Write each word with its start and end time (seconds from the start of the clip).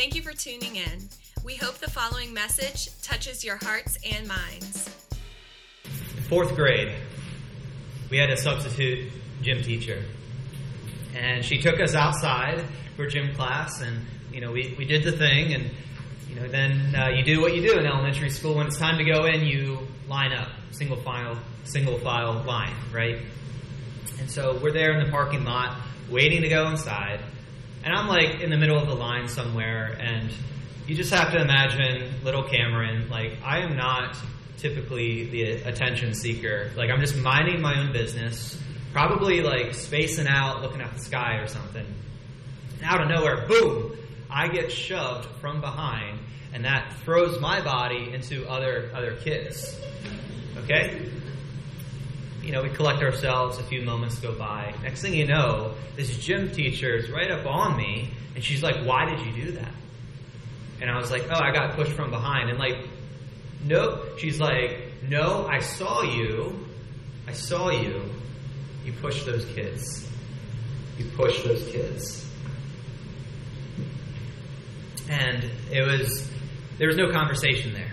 Thank 0.00 0.14
you 0.14 0.22
for 0.22 0.32
tuning 0.32 0.76
in. 0.76 1.10
We 1.44 1.56
hope 1.56 1.74
the 1.74 1.90
following 1.90 2.32
message 2.32 2.88
touches 3.02 3.44
your 3.44 3.58
hearts 3.60 3.98
and 4.10 4.26
minds. 4.26 4.88
Fourth 6.26 6.54
grade, 6.54 6.94
we 8.08 8.16
had 8.16 8.30
a 8.30 8.36
substitute 8.38 9.12
gym 9.42 9.62
teacher. 9.62 10.02
And 11.14 11.44
she 11.44 11.58
took 11.60 11.78
us 11.80 11.94
outside 11.94 12.64
for 12.96 13.08
gym 13.08 13.34
class, 13.34 13.82
and, 13.82 14.06
you 14.32 14.40
know, 14.40 14.52
we, 14.52 14.74
we 14.78 14.86
did 14.86 15.04
the 15.04 15.12
thing, 15.12 15.52
and, 15.52 15.70
you 16.30 16.36
know, 16.36 16.48
then 16.48 16.94
uh, 16.96 17.08
you 17.08 17.22
do 17.22 17.42
what 17.42 17.54
you 17.54 17.60
do 17.60 17.78
in 17.78 17.84
elementary 17.84 18.30
school. 18.30 18.54
When 18.54 18.68
it's 18.68 18.78
time 18.78 18.96
to 18.96 19.04
go 19.04 19.26
in, 19.26 19.44
you 19.44 19.86
line 20.08 20.32
up, 20.32 20.48
single 20.70 20.96
file, 20.96 21.38
single 21.64 21.98
file 21.98 22.42
line, 22.44 22.74
right? 22.90 23.18
And 24.18 24.30
so 24.30 24.58
we're 24.62 24.72
there 24.72 24.98
in 24.98 25.04
the 25.04 25.10
parking 25.10 25.44
lot, 25.44 25.76
waiting 26.08 26.40
to 26.40 26.48
go 26.48 26.70
inside, 26.70 27.20
and 27.84 27.94
I'm 27.94 28.06
like 28.08 28.40
in 28.40 28.50
the 28.50 28.56
middle 28.56 28.78
of 28.78 28.86
the 28.86 28.94
line 28.94 29.28
somewhere, 29.28 29.96
and 29.98 30.30
you 30.86 30.94
just 30.94 31.12
have 31.12 31.32
to 31.32 31.40
imagine 31.40 32.12
little 32.24 32.42
Cameron. 32.42 33.08
Like, 33.08 33.38
I 33.44 33.60
am 33.60 33.76
not 33.76 34.16
typically 34.58 35.30
the 35.30 35.52
attention 35.68 36.14
seeker. 36.14 36.70
Like, 36.76 36.90
I'm 36.90 37.00
just 37.00 37.16
minding 37.16 37.60
my 37.60 37.80
own 37.80 37.92
business, 37.92 38.60
probably 38.92 39.40
like 39.42 39.74
spacing 39.74 40.26
out, 40.26 40.62
looking 40.62 40.80
at 40.80 40.92
the 40.92 41.00
sky 41.00 41.36
or 41.36 41.46
something. 41.46 41.86
And 42.74 42.84
out 42.84 43.02
of 43.02 43.08
nowhere, 43.08 43.46
boom, 43.46 43.96
I 44.28 44.48
get 44.48 44.70
shoved 44.70 45.26
from 45.40 45.60
behind, 45.60 46.18
and 46.52 46.64
that 46.64 46.94
throws 47.04 47.40
my 47.40 47.60
body 47.60 48.12
into 48.12 48.48
other 48.48 48.90
other 48.94 49.16
kids. 49.16 49.78
Okay? 50.58 51.08
You 52.50 52.56
know, 52.56 52.64
we 52.64 52.70
collect 52.70 53.00
ourselves, 53.00 53.60
a 53.60 53.62
few 53.62 53.82
moments 53.82 54.18
go 54.18 54.34
by. 54.34 54.74
Next 54.82 55.02
thing 55.02 55.14
you 55.14 55.24
know, 55.24 55.74
this 55.94 56.16
gym 56.18 56.50
teacher 56.50 56.96
is 56.96 57.08
right 57.08 57.30
up 57.30 57.46
on 57.46 57.76
me, 57.76 58.10
and 58.34 58.42
she's 58.42 58.60
like, 58.60 58.84
Why 58.84 59.08
did 59.08 59.24
you 59.24 59.44
do 59.44 59.52
that? 59.52 59.72
And 60.80 60.90
I 60.90 60.96
was 60.96 61.12
like, 61.12 61.26
Oh, 61.30 61.38
I 61.38 61.52
got 61.52 61.76
pushed 61.76 61.92
from 61.92 62.10
behind. 62.10 62.50
And 62.50 62.58
like, 62.58 62.88
nope. 63.62 64.18
She's 64.18 64.40
like, 64.40 64.82
No, 65.08 65.46
I 65.46 65.60
saw 65.60 66.02
you. 66.02 66.66
I 67.28 67.34
saw 67.34 67.70
you. 67.70 68.02
You 68.84 68.94
pushed 68.94 69.26
those 69.26 69.44
kids. 69.44 70.10
You 70.98 71.04
pushed 71.16 71.44
those 71.44 71.62
kids. 71.70 72.28
And 75.08 75.48
it 75.70 75.86
was, 75.86 76.28
there 76.78 76.88
was 76.88 76.96
no 76.96 77.12
conversation 77.12 77.74
there. 77.74 77.92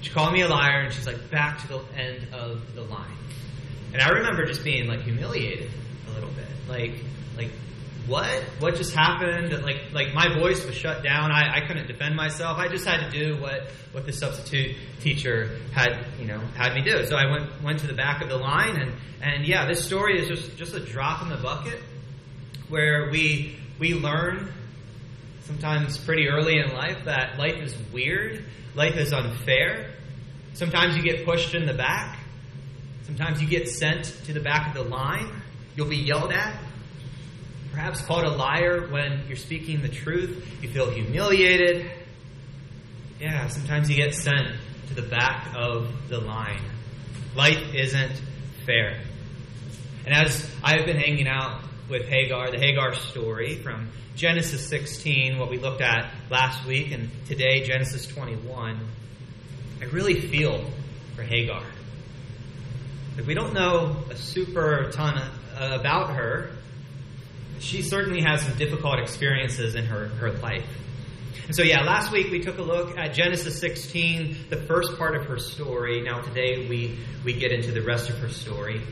She 0.00 0.10
called 0.10 0.32
me 0.32 0.42
a 0.42 0.48
liar, 0.48 0.80
and 0.80 0.92
she's 0.92 1.06
like, 1.06 1.30
back 1.30 1.60
to 1.62 1.68
the 1.68 1.80
end 1.96 2.28
of 2.32 2.74
the 2.74 2.82
line. 2.82 3.16
And 3.92 4.02
I 4.02 4.10
remember 4.10 4.44
just 4.44 4.62
being 4.62 4.86
like 4.86 5.00
humiliated 5.00 5.70
a 6.08 6.12
little 6.12 6.30
bit, 6.30 6.46
like, 6.68 7.02
like, 7.36 7.50
what? 8.06 8.42
What 8.60 8.76
just 8.76 8.94
happened? 8.94 9.62
Like, 9.62 9.92
like 9.92 10.14
my 10.14 10.32
voice 10.38 10.64
was 10.64 10.74
shut 10.74 11.02
down. 11.02 11.30
I, 11.30 11.58
I 11.58 11.66
couldn't 11.66 11.88
defend 11.88 12.16
myself. 12.16 12.58
I 12.58 12.68
just 12.68 12.86
had 12.86 13.10
to 13.10 13.10
do 13.10 13.40
what, 13.40 13.68
what 13.92 14.06
the 14.06 14.12
substitute 14.12 14.76
teacher 15.00 15.58
had, 15.72 16.06
you 16.18 16.26
know, 16.26 16.38
had 16.56 16.74
me 16.74 16.82
do. 16.82 17.04
So 17.06 17.16
I 17.16 17.30
went 17.30 17.62
went 17.62 17.80
to 17.80 17.86
the 17.86 17.94
back 17.94 18.22
of 18.22 18.28
the 18.28 18.36
line, 18.36 18.76
and 18.76 18.92
and 19.20 19.46
yeah, 19.46 19.66
this 19.66 19.84
story 19.84 20.20
is 20.20 20.28
just 20.28 20.56
just 20.56 20.74
a 20.74 20.80
drop 20.80 21.22
in 21.22 21.28
the 21.28 21.36
bucket, 21.36 21.80
where 22.68 23.10
we 23.10 23.58
we 23.78 23.94
learn 23.94 24.52
sometimes 25.48 25.96
pretty 25.96 26.28
early 26.28 26.58
in 26.58 26.74
life 26.74 27.06
that 27.06 27.38
life 27.38 27.56
is 27.56 27.74
weird, 27.90 28.44
life 28.74 28.96
is 28.96 29.14
unfair. 29.14 29.90
Sometimes 30.52 30.94
you 30.94 31.02
get 31.02 31.24
pushed 31.24 31.54
in 31.54 31.64
the 31.64 31.72
back. 31.72 32.18
Sometimes 33.04 33.40
you 33.40 33.48
get 33.48 33.66
sent 33.66 34.04
to 34.26 34.34
the 34.34 34.40
back 34.40 34.68
of 34.68 34.74
the 34.74 34.90
line. 34.90 35.40
You'll 35.74 35.88
be 35.88 35.96
yelled 35.96 36.32
at. 36.32 36.54
Perhaps 37.72 38.02
called 38.02 38.24
a 38.24 38.30
liar 38.30 38.88
when 38.88 39.22
you're 39.26 39.38
speaking 39.38 39.80
the 39.80 39.88
truth. 39.88 40.46
You 40.60 40.68
feel 40.68 40.90
humiliated. 40.90 41.90
Yeah, 43.18 43.48
sometimes 43.48 43.88
you 43.88 43.96
get 43.96 44.14
sent 44.14 44.48
to 44.88 44.94
the 44.94 45.02
back 45.02 45.54
of 45.56 45.90
the 46.10 46.18
line. 46.18 46.62
Life 47.34 47.74
isn't 47.74 48.20
fair. 48.66 49.00
And 50.04 50.14
as 50.14 50.46
I've 50.62 50.84
been 50.84 50.98
hanging 50.98 51.26
out 51.26 51.62
with 51.88 52.06
Hagar, 52.08 52.50
the 52.50 52.58
Hagar 52.58 52.94
story 52.94 53.56
from 53.56 53.88
Genesis 54.14 54.68
16, 54.68 55.38
what 55.38 55.48
we 55.48 55.58
looked 55.58 55.80
at 55.80 56.12
last 56.30 56.66
week, 56.66 56.92
and 56.92 57.10
today, 57.26 57.64
Genesis 57.64 58.06
21, 58.06 58.80
I 59.80 59.84
really 59.86 60.20
feel 60.20 60.64
for 61.16 61.22
Hagar. 61.22 61.62
Like 63.16 63.26
we 63.26 63.34
don't 63.34 63.54
know 63.54 63.96
a 64.10 64.16
super 64.16 64.90
ton 64.92 65.20
about 65.56 66.14
her. 66.14 66.50
She 67.60 67.82
certainly 67.82 68.22
has 68.22 68.42
some 68.42 68.56
difficult 68.56 68.98
experiences 69.00 69.74
in 69.74 69.84
her, 69.86 70.08
her 70.08 70.32
life. 70.32 70.66
And 71.46 71.56
so, 71.56 71.62
yeah, 71.62 71.82
last 71.82 72.12
week 72.12 72.30
we 72.30 72.40
took 72.40 72.58
a 72.58 72.62
look 72.62 72.98
at 72.98 73.14
Genesis 73.14 73.58
16, 73.58 74.36
the 74.50 74.58
first 74.58 74.98
part 74.98 75.16
of 75.16 75.24
her 75.26 75.38
story. 75.38 76.02
Now, 76.02 76.20
today 76.20 76.68
we, 76.68 76.98
we 77.24 77.32
get 77.32 77.52
into 77.52 77.72
the 77.72 77.80
rest 77.82 78.10
of 78.10 78.18
her 78.18 78.28
story. 78.28 78.82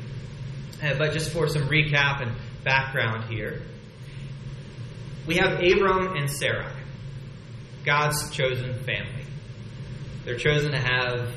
Uh, 0.83 0.95
but 0.99 1.13
just 1.13 1.31
for 1.31 1.49
some 1.49 1.69
recap 1.69 2.23
and 2.23 2.33
background 2.67 3.33
here, 3.33 3.63
we 5.25 5.37
have 5.37 5.63
Abram 5.63 6.17
and 6.17 6.29
Sarai, 6.29 6.73
God's 7.85 8.29
chosen 8.31 8.75
family. 8.81 9.25
They're 10.25 10.37
chosen 10.37 10.73
to 10.73 10.79
have 10.79 11.31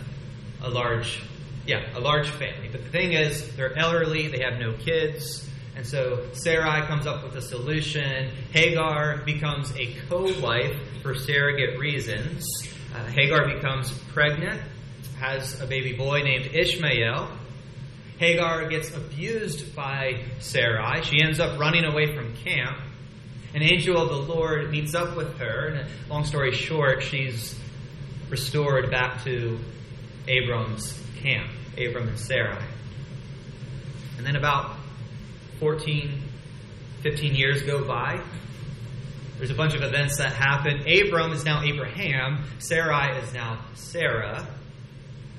a 0.64 0.70
large, 0.70 1.22
yeah, 1.68 1.96
a 1.96 2.00
large 2.00 2.30
family. 2.32 2.70
But 2.72 2.84
the 2.84 2.90
thing 2.90 3.14
is, 3.14 3.56
they're 3.56 3.78
elderly, 3.78 4.28
they 4.28 4.44
have 4.44 4.60
no 4.60 4.74
kids. 4.74 5.48
And 5.76 5.86
so 5.86 6.28
Sarai 6.34 6.88
comes 6.88 7.06
up 7.06 7.24
with 7.24 7.36
a 7.36 7.42
solution. 7.42 8.32
Hagar 8.52 9.22
becomes 9.24 9.72
a 9.78 9.94
co 10.10 10.34
wife 10.42 10.76
for 11.04 11.14
surrogate 11.14 11.80
reasons. 11.80 12.44
Uh, 12.94 13.06
Hagar 13.06 13.54
becomes 13.54 13.92
pregnant, 14.12 14.62
has 15.20 15.62
a 15.62 15.68
baby 15.68 15.94
boy 15.96 16.24
named 16.24 16.48
Ishmael. 16.54 17.39
Hagar 18.20 18.68
gets 18.68 18.94
abused 18.94 19.74
by 19.76 20.22
Sarai. 20.40 21.02
She 21.04 21.22
ends 21.22 21.40
up 21.40 21.58
running 21.58 21.86
away 21.86 22.14
from 22.14 22.36
camp. 22.36 22.78
An 23.54 23.64
angel 23.64 23.98
of 23.98 24.10
the 24.10 24.34
Lord 24.34 24.70
meets 24.70 24.94
up 24.94 25.16
with 25.16 25.38
her. 25.40 25.68
And 25.68 25.90
long 26.10 26.26
story 26.26 26.52
short, 26.52 27.02
she's 27.02 27.58
restored 28.30 28.92
back 28.92 29.24
to 29.24 29.58
Abram's 30.28 31.02
camp, 31.22 31.50
Abram 31.78 32.10
and 32.10 32.20
Sarai. 32.20 32.62
And 34.18 34.26
then 34.28 34.36
about 34.36 34.76
14, 35.62 36.22
15 37.02 37.36
years 37.36 37.64
go 37.64 37.86
by. 37.86 38.22
There's 39.38 39.50
a 39.50 39.56
bunch 39.56 39.76
of 39.76 39.82
events 39.82 40.18
that 40.18 40.34
happen. 40.34 40.82
Abram 40.82 41.32
is 41.32 41.46
now 41.46 41.64
Abraham. 41.64 42.44
Sarai 42.60 43.18
is 43.20 43.34
now 43.34 43.62
Sarah. 43.76 44.46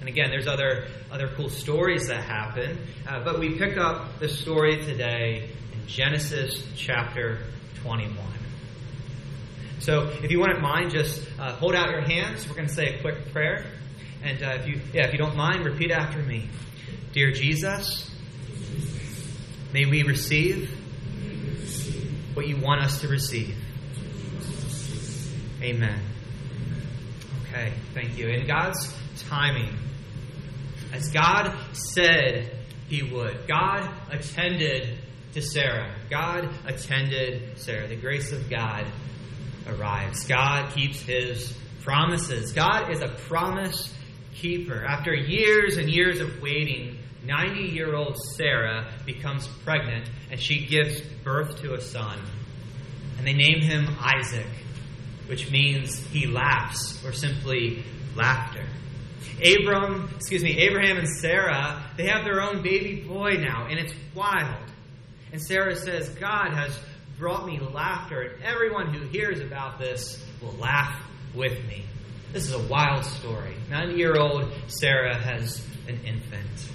And 0.01 0.09
again, 0.09 0.31
there's 0.31 0.47
other 0.47 0.89
other 1.11 1.29
cool 1.37 1.51
stories 1.51 2.09
that 2.09 2.23
happen. 2.23 2.79
Uh, 3.07 3.23
but 3.23 3.39
we 3.39 3.59
pick 3.59 3.77
up 3.77 4.19
the 4.19 4.29
story 4.29 4.83
today 4.83 5.51
in 5.73 5.87
Genesis 5.87 6.67
chapter 6.75 7.39
21. 7.83 8.17
So 9.81 10.09
if 10.23 10.31
you 10.31 10.41
wouldn't 10.41 10.61
mind, 10.61 10.91
just 10.91 11.23
uh, 11.39 11.53
hold 11.53 11.75
out 11.75 11.91
your 11.91 12.03
hands. 12.03 12.49
We're 12.49 12.55
going 12.55 12.69
to 12.69 12.75
say 12.75 12.97
a 12.97 13.01
quick 13.01 13.33
prayer. 13.33 13.65
And 14.23 14.43
uh, 14.43 14.59
if 14.61 14.67
you 14.67 14.81
yeah, 14.93 15.07
if 15.07 15.13
you 15.13 15.19
don't 15.19 15.37
mind, 15.37 15.65
repeat 15.65 15.91
after 15.91 16.19
me. 16.19 16.49
Dear 17.13 17.33
Jesus, 17.33 18.11
may 19.73 19.85
we 19.85 20.03
receive 20.03 20.71
what 22.35 22.47
you 22.47 22.57
want 22.57 22.83
us 22.83 23.01
to 23.01 23.09
receive. 23.09 23.57
Amen. 25.63 26.01
Okay, 27.45 27.73
thank 27.93 28.17
you. 28.17 28.29
In 28.29 28.47
God's 28.47 28.95
timing, 29.23 29.77
as 30.93 31.09
God 31.11 31.57
said 31.73 32.57
he 32.89 33.03
would, 33.03 33.47
God 33.47 33.89
attended 34.11 34.99
to 35.35 35.43
Sarah. 35.43 35.95
God 36.11 36.49
attended 36.67 37.59
Sarah. 37.59 37.87
The 37.87 37.97
grace 37.97 38.33
of 38.33 38.51
God 38.51 38.87
arrives. 39.69 40.27
God 40.27 40.73
keeps 40.75 41.01
his 41.01 41.57
promises. 41.83 42.53
God 42.53 42.91
is 42.91 43.01
a 43.01 43.09
promise 43.09 43.95
keeper. 44.35 44.85
After 44.85 45.15
years 45.15 45.77
and 45.77 45.89
years 45.89 46.21
of 46.21 46.41
waiting, 46.43 46.99
90 47.25 47.73
year 47.73 47.95
old 47.95 48.17
Sarah 48.37 48.93
becomes 49.05 49.47
pregnant 49.65 50.11
and 50.31 50.41
she 50.41 50.67
gives 50.67 51.01
birth 51.01 51.61
to 51.63 51.75
a 51.75 51.81
son. 51.81 52.19
And 53.19 53.27
they 53.27 53.35
name 53.35 53.61
him 53.61 53.87
Isaac, 54.01 54.47
which 55.27 55.51
means 55.51 55.99
he 56.07 56.27
laughs 56.27 57.05
or 57.05 57.13
simply 57.13 57.85
laughter. 58.17 58.65
Abram, 59.43 60.11
excuse 60.17 60.43
me, 60.43 60.59
Abraham 60.59 60.99
and 60.99 61.09
Sarah, 61.09 61.83
they 61.97 62.07
have 62.07 62.25
their 62.25 62.41
own 62.43 62.63
baby 62.63 63.01
boy 63.01 63.33
now, 63.33 63.67
and 63.69 63.79
it's 63.79 63.95
wild. 64.15 64.65
And 65.33 65.41
Sarah 65.41 65.77
says, 65.77 66.09
God 66.11 66.53
has 66.53 66.79
brought 67.19 67.47
me 67.47 67.59
laughter, 67.59 68.21
and 68.23 68.43
everyone 68.43 68.93
who 68.93 69.07
hears 69.07 69.41
about 69.41 69.79
this 69.79 70.25
will 70.41 70.53
laugh 70.53 70.95
with 71.35 71.65
me. 71.67 71.85
This 72.33 72.45
is 72.45 72.53
a 72.53 72.67
wild 72.69 73.05
story. 73.05 73.55
90 73.71 73.95
year 73.95 74.17
old 74.17 74.53
Sarah 74.69 75.17
has 75.17 75.67
an 75.89 76.01
infant. 76.05 76.71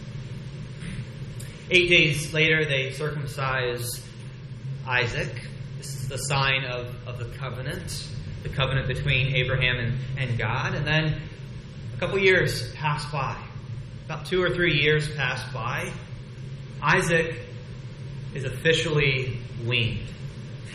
Eight 1.72 1.90
days 1.90 2.34
later, 2.34 2.66
they 2.66 2.92
circumcise 2.92 4.04
Isaac. 4.88 5.32
This 5.78 5.96
is 5.96 6.08
the 6.08 6.18
sign 6.18 6.66
of, 6.66 6.94
of 7.08 7.20
the 7.20 7.26
covenant. 7.38 8.08
the 8.44 8.50
covenant 8.50 8.88
between 8.88 9.36
Abraham 9.36 9.78
and, 9.78 10.00
and 10.18 10.38
God. 10.38 10.76
And 10.76 10.86
then 10.86 11.22
a 11.96 11.98
couple 11.98 12.20
years 12.20 12.74
pass 12.74 13.10
by. 13.10 13.38
About 14.04 14.26
two 14.26 14.44
or 14.44 14.50
three 14.50 14.82
years 14.82 15.10
pass 15.16 15.42
by. 15.54 15.94
Isaac 16.82 17.38
is 18.34 18.44
officially 18.44 19.40
weaned. 19.66 20.10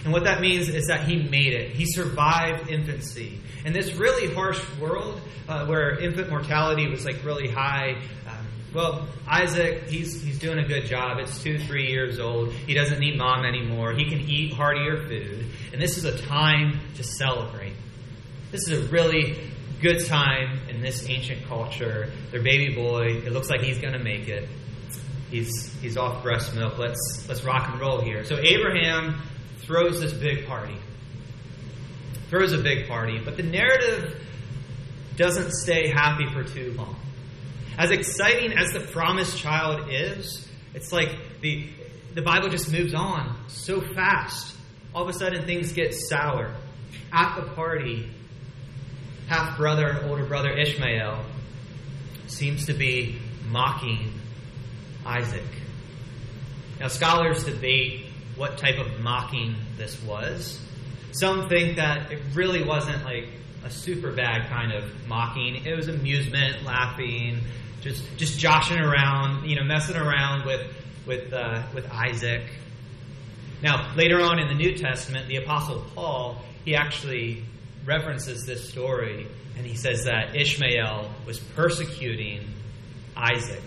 And 0.04 0.14
what 0.14 0.24
that 0.24 0.40
means 0.40 0.70
is 0.70 0.86
that 0.86 1.06
he 1.06 1.16
made 1.22 1.52
it. 1.52 1.72
He 1.72 1.84
survived 1.84 2.70
infancy. 2.70 3.38
In 3.66 3.74
this 3.74 3.94
really 3.96 4.32
harsh 4.32 4.58
world 4.78 5.20
uh, 5.46 5.66
where 5.66 5.98
infant 5.98 6.30
mortality 6.30 6.88
was 6.88 7.04
like 7.04 7.22
really 7.22 7.50
high, 7.50 8.00
um, 8.26 8.46
well, 8.72 9.06
Isaac, 9.28 9.88
he's, 9.88 10.22
he's 10.22 10.38
doing 10.38 10.58
a 10.58 10.66
good 10.66 10.86
job. 10.86 11.18
It's 11.18 11.42
two, 11.42 11.58
three 11.58 11.88
years 11.88 12.18
old. 12.18 12.50
He 12.52 12.72
doesn't 12.72 12.98
need 12.98 13.18
mom 13.18 13.44
anymore. 13.44 13.92
He 13.92 14.08
can 14.08 14.20
eat 14.20 14.54
heartier 14.54 15.06
food. 15.06 15.44
And 15.74 15.82
this 15.82 15.98
is 15.98 16.06
a 16.06 16.18
time 16.22 16.80
to 16.94 17.04
celebrate. 17.04 17.74
This 18.52 18.68
is 18.68 18.86
a 18.86 18.90
really 18.90 19.49
good 19.80 20.04
time 20.06 20.60
in 20.68 20.80
this 20.80 21.08
ancient 21.08 21.46
culture. 21.46 22.12
Their 22.30 22.42
baby 22.42 22.74
boy, 22.74 23.22
it 23.24 23.32
looks 23.32 23.48
like 23.48 23.60
he's 23.60 23.78
going 23.78 23.94
to 23.94 23.98
make 23.98 24.28
it. 24.28 24.48
He's, 25.30 25.72
he's 25.80 25.96
off 25.96 26.22
breast 26.22 26.54
milk. 26.54 26.78
Let's, 26.78 27.26
let's 27.28 27.44
rock 27.44 27.68
and 27.70 27.80
roll 27.80 28.00
here. 28.00 28.24
So 28.24 28.38
Abraham 28.38 29.22
throws 29.58 30.00
this 30.00 30.12
big 30.12 30.46
party. 30.46 30.76
Throws 32.28 32.52
a 32.52 32.58
big 32.58 32.88
party. 32.88 33.20
But 33.24 33.36
the 33.36 33.42
narrative 33.42 34.20
doesn't 35.16 35.52
stay 35.52 35.88
happy 35.88 36.26
for 36.32 36.44
too 36.44 36.72
long. 36.76 36.96
As 37.78 37.90
exciting 37.90 38.52
as 38.52 38.72
the 38.72 38.80
promised 38.80 39.38
child 39.38 39.88
is, 39.90 40.46
it's 40.74 40.92
like 40.92 41.40
the, 41.40 41.68
the 42.14 42.22
Bible 42.22 42.48
just 42.48 42.70
moves 42.70 42.94
on 42.94 43.36
so 43.48 43.80
fast. 43.80 44.56
All 44.94 45.04
of 45.04 45.08
a 45.08 45.12
sudden, 45.12 45.46
things 45.46 45.72
get 45.72 45.94
sour. 45.94 46.54
At 47.12 47.36
the 47.36 47.50
party, 47.52 48.10
half 49.30 49.56
brother, 49.56 49.86
and 49.86 50.10
older 50.10 50.24
brother 50.24 50.50
Ishmael 50.50 51.24
seems 52.26 52.66
to 52.66 52.74
be 52.74 53.20
mocking 53.46 54.12
Isaac. 55.06 55.44
Now, 56.80 56.88
scholars 56.88 57.44
debate 57.44 58.06
what 58.34 58.58
type 58.58 58.78
of 58.78 58.98
mocking 58.98 59.54
this 59.76 60.02
was. 60.02 60.60
Some 61.12 61.48
think 61.48 61.76
that 61.76 62.10
it 62.10 62.20
really 62.34 62.64
wasn't 62.64 63.04
like 63.04 63.28
a 63.64 63.70
super 63.70 64.10
bad 64.10 64.48
kind 64.48 64.72
of 64.72 64.90
mocking. 65.06 65.64
It 65.64 65.76
was 65.76 65.86
amusement, 65.86 66.64
laughing, 66.64 67.42
just 67.82 68.02
just 68.16 68.36
joshing 68.36 68.78
around, 68.78 69.48
you 69.48 69.54
know, 69.54 69.62
messing 69.62 69.96
around 69.96 70.44
with 70.44 70.66
with 71.06 71.32
uh, 71.32 71.62
with 71.72 71.88
Isaac. 71.88 72.42
Now, 73.62 73.94
later 73.94 74.20
on 74.20 74.40
in 74.40 74.48
the 74.48 74.54
New 74.54 74.76
Testament, 74.76 75.28
the 75.28 75.36
Apostle 75.36 75.84
Paul 75.94 76.42
he 76.64 76.74
actually 76.74 77.44
references 77.84 78.44
this 78.46 78.68
story, 78.68 79.26
and 79.56 79.66
he 79.66 79.76
says 79.76 80.04
that 80.04 80.36
Ishmael 80.36 81.10
was 81.26 81.38
persecuting 81.38 82.48
Isaac. 83.16 83.62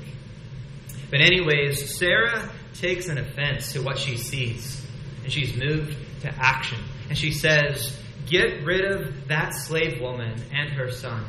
But 1.09 1.21
anyways, 1.21 1.97
Sarah 1.97 2.49
takes 2.73 3.07
an 3.07 3.17
offense 3.17 3.73
to 3.73 3.81
what 3.81 3.97
she 3.97 4.17
sees, 4.17 4.85
and 5.23 5.31
she's 5.31 5.55
moved 5.55 5.95
to 6.21 6.33
action. 6.35 6.79
And 7.09 7.17
she 7.17 7.31
says, 7.31 7.95
Get 8.25 8.63
rid 8.63 8.85
of 8.85 9.27
that 9.27 9.53
slave 9.53 10.01
woman 10.01 10.41
and 10.53 10.69
her 10.71 10.89
son. 10.89 11.25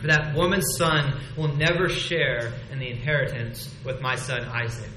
For 0.00 0.08
that 0.08 0.34
woman's 0.34 0.76
son 0.76 1.20
will 1.36 1.54
never 1.54 1.88
share 1.88 2.52
in 2.72 2.78
the 2.78 2.90
inheritance 2.90 3.72
with 3.84 4.00
my 4.00 4.16
son 4.16 4.42
Isaac. 4.44 4.90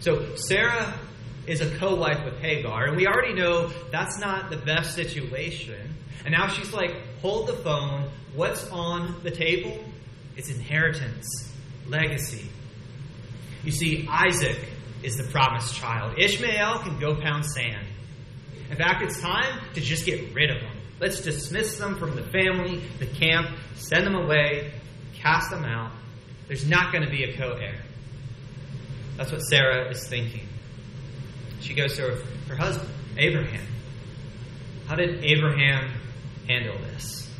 So 0.00 0.34
Sarah 0.36 0.98
is 1.46 1.60
a 1.60 1.76
co 1.78 1.94
wife 1.94 2.24
with 2.24 2.38
Hagar, 2.40 2.86
and 2.86 2.96
we 2.96 3.06
already 3.06 3.34
know 3.34 3.68
that's 3.90 4.18
not 4.18 4.50
the 4.50 4.56
best 4.56 4.94
situation. 4.94 5.94
And 6.24 6.32
now 6.32 6.48
she's 6.48 6.72
like, 6.72 6.94
Hold 7.20 7.48
the 7.48 7.54
phone. 7.54 8.10
What's 8.34 8.68
on 8.70 9.16
the 9.22 9.30
table? 9.30 9.78
It's 10.36 10.50
inheritance, 10.50 11.52
legacy. 11.86 12.48
You 13.64 13.72
see, 13.72 14.08
Isaac 14.10 14.58
is 15.02 15.16
the 15.16 15.24
promised 15.24 15.74
child. 15.74 16.18
Ishmael 16.18 16.78
can 16.80 16.98
go 16.98 17.14
pound 17.20 17.44
sand. 17.44 17.86
In 18.70 18.76
fact, 18.76 19.02
it's 19.02 19.20
time 19.20 19.60
to 19.74 19.80
just 19.80 20.06
get 20.06 20.34
rid 20.34 20.50
of 20.50 20.60
them. 20.62 20.76
Let's 20.98 21.20
dismiss 21.20 21.78
them 21.78 21.96
from 21.96 22.16
the 22.16 22.22
family, 22.22 22.80
the 22.98 23.06
camp, 23.06 23.48
send 23.74 24.06
them 24.06 24.14
away, 24.14 24.72
cast 25.14 25.50
them 25.50 25.64
out. 25.64 25.92
There's 26.48 26.66
not 26.66 26.92
going 26.92 27.04
to 27.04 27.10
be 27.10 27.24
a 27.24 27.36
co 27.36 27.52
heir. 27.52 27.82
That's 29.16 29.30
what 29.30 29.40
Sarah 29.42 29.90
is 29.90 30.08
thinking. 30.08 30.48
She 31.62 31.74
goes 31.74 31.94
to 31.96 32.02
her, 32.02 32.22
her 32.48 32.56
husband, 32.56 32.90
Abraham. 33.16 33.66
How 34.86 34.96
did 34.96 35.24
Abraham 35.24 35.90
handle 36.48 36.76
this? 36.78 37.30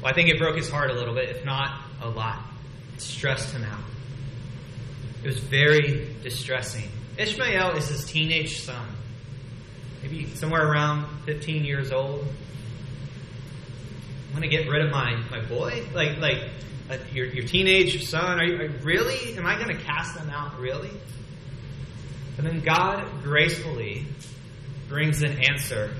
Well, 0.00 0.12
I 0.12 0.14
think 0.14 0.28
it 0.28 0.38
broke 0.38 0.56
his 0.56 0.70
heart 0.70 0.90
a 0.90 0.94
little 0.94 1.14
bit, 1.14 1.28
if 1.28 1.44
not 1.44 1.80
a 2.00 2.08
lot. 2.08 2.38
It 2.94 3.00
stressed 3.00 3.52
him 3.52 3.64
out. 3.64 3.80
It 5.22 5.26
was 5.26 5.38
very 5.38 6.14
distressing. 6.22 6.88
Ishmael 7.18 7.76
is 7.76 7.88
his 7.88 8.04
teenage 8.04 8.60
son, 8.60 8.86
maybe 10.02 10.28
somewhere 10.36 10.70
around 10.70 11.06
15 11.24 11.64
years 11.64 11.90
old. 11.90 12.26
I 14.28 14.32
want 14.32 14.44
to 14.44 14.48
get 14.48 14.68
rid 14.68 14.84
of 14.84 14.92
my, 14.92 15.16
my 15.30 15.40
boy? 15.40 15.86
Like, 15.94 16.18
like 16.18 16.50
uh, 16.90 16.98
your, 17.12 17.26
your 17.26 17.46
teenage 17.46 18.06
son? 18.06 18.38
Are 18.38 18.44
you, 18.44 18.60
are, 18.60 18.68
really? 18.84 19.36
Am 19.36 19.46
I 19.46 19.56
going 19.56 19.76
to 19.76 19.82
cast 19.82 20.14
them 20.14 20.30
out? 20.30 20.60
Really? 20.60 20.90
And 22.38 22.46
then 22.46 22.60
God 22.60 23.22
gracefully 23.22 24.06
brings 24.88 25.22
an 25.22 25.42
answer 25.42 25.90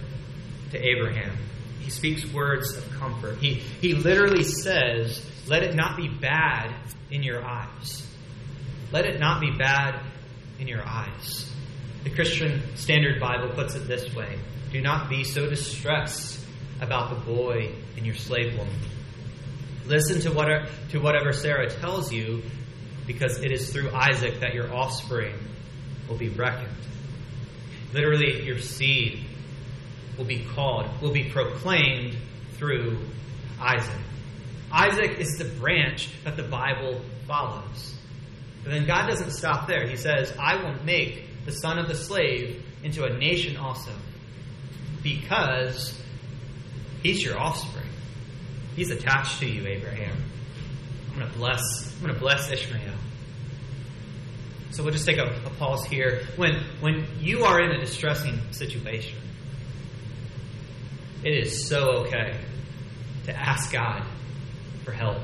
to 0.71 0.79
Abraham. 0.79 1.37
He 1.81 1.91
speaks 1.91 2.27
words 2.33 2.77
of 2.77 2.91
comfort. 2.99 3.39
He, 3.39 3.55
he 3.55 3.95
literally 3.95 4.45
says, 4.45 5.25
Let 5.47 5.63
it 5.63 5.75
not 5.75 5.97
be 5.97 6.09
bad 6.09 6.75
in 7.11 7.23
your 7.23 7.45
eyes. 7.45 8.07
Let 8.93 9.07
it 9.07 9.19
not 9.19 9.41
be 9.41 9.51
bad 9.53 10.01
in 10.59 10.69
your 10.69 10.87
eyes. 10.87 11.51
The 12.05 12.11
Christian 12.11 12.63
Standard 12.77 13.21
Bible 13.21 13.49
puts 13.49 13.75
it 13.75 13.89
this 13.89 14.15
way 14.15 14.39
Do 14.73 14.81
not 14.81 15.09
be 15.09 15.25
so 15.25 15.49
distressed 15.49 16.45
about 16.81 17.11
the 17.11 17.33
boy 17.33 17.73
and 17.97 18.05
your 18.05 18.15
slave 18.15 18.57
woman. 18.59 18.75
Listen 19.87 20.21
to 20.23 20.33
whatever, 20.33 20.69
to 20.91 20.99
whatever 20.99 21.33
Sarah 21.33 21.71
tells 21.71 22.13
you, 22.13 22.43
because 23.07 23.39
it 23.39 23.53
is 23.53 23.73
through 23.73 23.91
Isaac 23.93 24.41
that 24.41 24.53
your 24.53 24.73
offspring 24.75 25.35
will 26.09 26.17
be 26.17 26.29
reckoned. 26.29 26.69
Literally, 27.93 28.43
your 28.45 28.59
seed 28.59 29.25
will 30.19 30.25
be 30.25 30.45
called, 30.55 30.89
will 31.01 31.13
be 31.13 31.31
proclaimed 31.31 32.17
through 32.55 32.99
Isaac. 33.61 34.01
Isaac 34.73 35.19
is 35.19 35.37
the 35.39 35.45
branch 35.45 36.11
that 36.25 36.37
the 36.37 36.43
Bible 36.43 37.01
follows. 37.27 37.95
But 38.63 38.71
then 38.73 38.87
God 38.87 39.09
doesn't 39.09 39.31
stop 39.31 39.69
there. 39.69 39.87
He 39.87 39.97
says, 39.97 40.33
I 40.39 40.57
will 40.57 40.83
make 40.85 41.45
the 41.45 41.53
son 41.53 41.79
of 41.79 41.87
the 41.89 41.95
slave 41.95 42.65
into 42.83 43.05
a 43.05 43.17
nation 43.17 43.57
also, 43.57 43.93
because 45.03 46.01
he's 47.03 47.23
your 47.25 47.39
offspring. 47.39 47.87
He's 48.75 48.91
attached 48.91 49.39
to 49.41 49.47
you, 49.47 49.67
Abraham. 49.67 50.17
I'm 51.11 51.19
going 51.19 51.31
to 51.31 51.39
bless. 51.39 51.95
I'm 51.95 52.03
going 52.03 52.15
to 52.15 52.21
bless 52.21 52.51
Ishmael. 52.51 52.95
So 54.77 54.83
we'll 54.83 54.93
just 54.93 55.07
take 55.07 55.17
a, 55.17 55.25
a 55.47 55.51
pause 55.59 55.87
here. 55.87 56.27
When 56.37 56.63
when 56.81 57.07
you 57.19 57.45
are 57.45 57.63
in 57.63 57.71
a 57.71 57.81
distressing 57.81 58.39
situation, 58.53 59.19
it 61.25 61.33
is 61.33 61.67
so 61.67 62.05
okay 62.05 62.39
to 63.25 63.35
ask 63.35 63.73
God 63.73 64.03
for 64.85 64.93
help, 64.93 65.17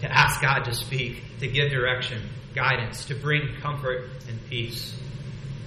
to 0.00 0.10
ask 0.10 0.42
God 0.42 0.64
to 0.64 0.74
speak, 0.74 1.22
to 1.38 1.46
give 1.46 1.70
direction, 1.70 2.28
guidance, 2.56 3.04
to 3.04 3.14
bring 3.14 3.54
comfort 3.60 4.10
and 4.28 4.44
peace. 4.48 4.98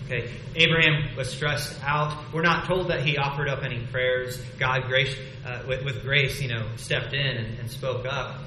Okay, 0.03 0.29
Abraham 0.53 1.15
was 1.15 1.31
stressed 1.31 1.81
out. 1.85 2.33
We're 2.33 2.41
not 2.41 2.65
told 2.65 2.89
that 2.89 2.99
he 3.05 3.17
offered 3.17 3.47
up 3.47 3.63
any 3.63 3.79
prayers. 3.87 4.41
God, 4.59 4.87
grace, 4.87 5.15
uh, 5.45 5.63
with, 5.65 5.85
with, 5.85 6.01
grace, 6.01 6.41
you 6.41 6.49
know, 6.49 6.67
stepped 6.75 7.13
in 7.13 7.37
and, 7.37 7.59
and, 7.59 7.71
spoke 7.71 8.05
up. 8.05 8.41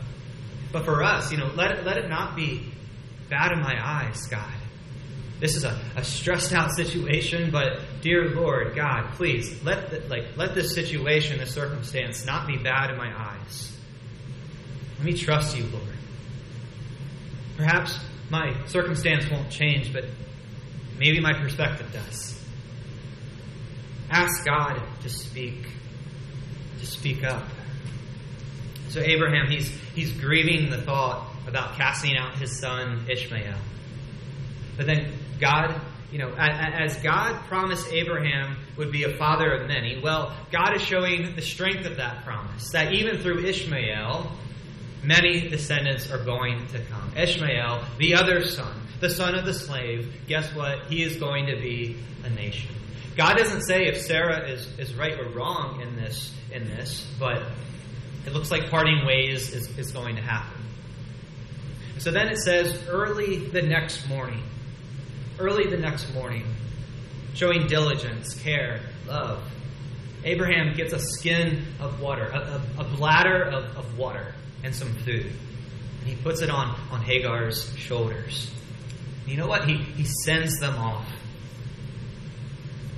But 0.73 0.85
for 0.85 1.03
us, 1.03 1.33
you 1.33 1.39
know, 1.39 1.51
let 1.55 1.87
let 1.87 1.97
it 1.97 2.11
not 2.11 2.37
be 2.37 2.71
bad 3.31 3.53
in 3.53 3.61
my 3.61 3.77
eyes, 3.81 4.27
God. 4.27 4.53
This 5.39 5.57
is 5.57 5.65
a, 5.65 5.81
a 5.97 6.05
stressed 6.05 6.53
out 6.53 6.73
situation, 6.73 7.51
but 7.51 7.81
dear 8.03 8.29
Lord, 8.29 8.77
God, 8.77 9.15
please 9.15 9.63
let 9.65 9.91
the, 9.91 10.01
like 10.09 10.37
let 10.37 10.55
this 10.55 10.75
situation, 10.75 11.39
this 11.39 11.55
circumstance, 11.55 12.27
not 12.27 12.47
be 12.47 12.59
bad 12.59 12.91
in 12.91 12.99
my 12.99 13.11
eyes. 13.17 13.75
Let 14.99 15.07
me 15.07 15.15
trust 15.15 15.57
you, 15.57 15.65
Lord. 15.65 15.97
Perhaps 17.57 17.99
my 18.29 18.55
circumstance 18.67 19.31
won't 19.31 19.51
change, 19.51 19.95
but 19.95 20.05
maybe 20.99 21.21
my 21.21 21.33
perspective 21.33 21.91
does. 21.91 22.39
Ask 24.11 24.45
God 24.45 24.83
to 25.03 25.09
speak, 25.09 25.67
to 26.81 26.87
speak 26.87 27.25
up. 27.25 27.45
So 28.91 29.01
Abraham, 29.01 29.51
he's 29.51 29.71
he's 29.95 30.13
grieving 30.13 30.69
the 30.69 30.83
thought 30.83 31.30
about 31.51 31.77
casting 31.77 32.17
out 32.17 32.39
his 32.39 32.59
son 32.59 33.05
Ishmael. 33.09 33.59
But 34.77 34.87
then 34.87 35.13
God 35.39 35.79
you 36.11 36.19
know, 36.19 36.35
as 36.37 36.97
God 36.97 37.41
promised 37.47 37.93
Abraham 37.93 38.57
would 38.77 38.91
be 38.91 39.05
a 39.05 39.17
father 39.17 39.53
of 39.53 39.69
many, 39.69 40.01
well, 40.03 40.35
God 40.51 40.75
is 40.75 40.83
showing 40.83 41.37
the 41.37 41.43
strength 41.43 41.87
of 41.87 41.99
that 41.99 42.25
promise. 42.25 42.71
That 42.73 42.93
even 42.93 43.19
through 43.19 43.45
Ishmael, 43.45 44.31
many 45.05 45.49
descendants 45.49 46.11
are 46.11 46.23
going 46.25 46.67
to 46.69 46.81
come. 46.85 47.13
Ishmael, 47.17 47.85
the 47.99 48.15
other 48.15 48.45
son, 48.45 48.75
the 48.99 49.11
son 49.11 49.37
of 49.37 49.45
the 49.45 49.55
slave, 49.55 50.13
guess 50.27 50.53
what? 50.55 50.87
He 50.89 51.05
is 51.05 51.17
going 51.17 51.47
to 51.47 51.57
be 51.57 51.97
a 52.25 52.31
nation. 52.31 52.75
God 53.17 53.37
doesn't 53.37 53.63
say 53.63 53.87
if 53.87 54.01
Sarah 54.01 54.49
is, 54.49 54.67
is 54.79 54.95
right 54.95 55.19
or 55.19 55.29
wrong 55.29 55.81
in 55.81 55.95
this, 55.97 56.35
in 56.53 56.65
this, 56.65 57.07
but 57.21 57.43
it 58.27 58.33
looks 58.33 58.51
like 58.51 58.69
parting 58.69 59.07
ways 59.07 59.53
is, 59.53 59.79
is 59.79 59.93
going 59.93 60.17
to 60.17 60.23
happen. 60.23 60.60
So 62.01 62.11
then 62.11 62.29
it 62.29 62.39
says, 62.39 62.83
early 62.89 63.37
the 63.37 63.61
next 63.61 64.09
morning, 64.09 64.43
early 65.39 65.67
the 65.67 65.77
next 65.77 66.15
morning, 66.15 66.47
showing 67.35 67.67
diligence, 67.67 68.33
care, 68.41 68.81
love. 69.07 69.43
Abraham 70.25 70.75
gets 70.75 70.95
a 70.95 70.99
skin 70.99 71.63
of 71.79 72.01
water, 72.01 72.25
a, 72.25 72.39
a, 72.39 72.81
a 72.81 72.85
bladder 72.85 73.43
of, 73.43 73.77
of 73.77 73.99
water, 73.99 74.35
and 74.65 74.75
some 74.75 74.95
food. 74.95 75.31
And 76.01 76.09
he 76.09 76.17
puts 76.17 76.41
it 76.41 76.49
on, 76.49 76.75
on 76.91 77.03
Hagar's 77.03 77.71
shoulders. 77.77 78.51
You 79.27 79.37
know 79.37 79.47
what? 79.47 79.69
He, 79.69 79.77
he 79.77 80.05
sends 80.25 80.59
them 80.59 80.77
off. 80.77 81.07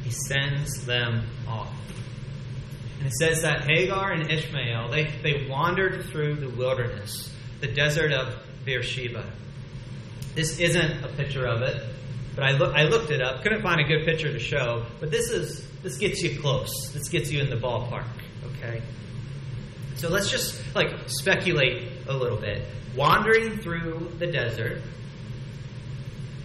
He 0.04 0.10
sends 0.10 0.86
them 0.86 1.26
off. 1.48 1.72
And 2.98 3.08
it 3.08 3.14
says 3.14 3.42
that 3.42 3.68
Hagar 3.68 4.12
and 4.12 4.30
Ishmael, 4.30 4.90
they, 4.92 5.10
they 5.24 5.48
wandered 5.48 6.04
through 6.06 6.36
the 6.36 6.50
wilderness, 6.50 7.34
the 7.60 7.66
desert 7.66 8.12
of 8.12 8.36
Beersheba. 8.64 9.24
This 10.34 10.58
isn't 10.58 11.04
a 11.04 11.08
picture 11.08 11.46
of 11.46 11.62
it, 11.62 11.82
but 12.34 12.44
I, 12.44 12.52
look, 12.52 12.74
I 12.74 12.84
looked 12.84 13.10
it 13.10 13.20
up. 13.20 13.42
Couldn't 13.42 13.62
find 13.62 13.80
a 13.80 13.84
good 13.84 14.04
picture 14.04 14.32
to 14.32 14.38
show, 14.38 14.86
but 15.00 15.10
this 15.10 15.30
is 15.30 15.66
this 15.82 15.98
gets 15.98 16.22
you 16.22 16.40
close. 16.40 16.92
This 16.92 17.08
gets 17.08 17.30
you 17.30 17.40
in 17.40 17.50
the 17.50 17.56
ballpark. 17.56 18.06
Okay. 18.56 18.80
So 19.96 20.08
let's 20.08 20.30
just 20.30 20.60
like 20.74 20.90
speculate 21.06 21.88
a 22.08 22.12
little 22.12 22.38
bit. 22.38 22.62
Wandering 22.96 23.58
through 23.58 24.12
the 24.18 24.26
desert, 24.26 24.82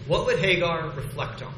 what 0.07 0.25
would 0.25 0.39
Hagar 0.39 0.89
reflect 0.91 1.41
on? 1.41 1.53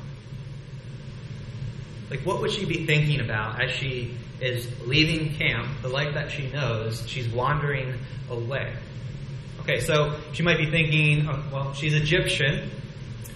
Like, 2.09 2.21
what 2.21 2.41
would 2.41 2.51
she 2.51 2.65
be 2.65 2.85
thinking 2.87 3.21
about 3.21 3.61
as 3.61 3.71
she 3.71 4.17
is 4.41 4.67
leaving 4.81 5.35
camp, 5.35 5.67
the 5.83 5.89
life 5.89 6.15
that 6.15 6.31
she 6.31 6.49
knows? 6.49 7.07
She's 7.07 7.29
wandering 7.29 7.93
away. 8.29 8.73
Okay, 9.61 9.79
so 9.81 10.19
she 10.33 10.43
might 10.43 10.57
be 10.57 10.69
thinking, 10.69 11.27
oh, 11.27 11.43
well, 11.51 11.73
she's 11.73 11.93
Egyptian. 11.93 12.71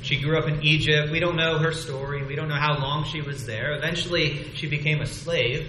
She 0.01 0.19
grew 0.19 0.37
up 0.37 0.47
in 0.47 0.63
Egypt. 0.63 1.11
We 1.11 1.19
don't 1.19 1.37
know 1.37 1.57
her 1.59 1.71
story. 1.71 2.25
We 2.25 2.35
don't 2.35 2.49
know 2.49 2.59
how 2.59 2.77
long 2.77 3.05
she 3.05 3.21
was 3.21 3.45
there. 3.45 3.73
Eventually, 3.73 4.51
she 4.53 4.67
became 4.67 5.01
a 5.01 5.05
slave. 5.05 5.67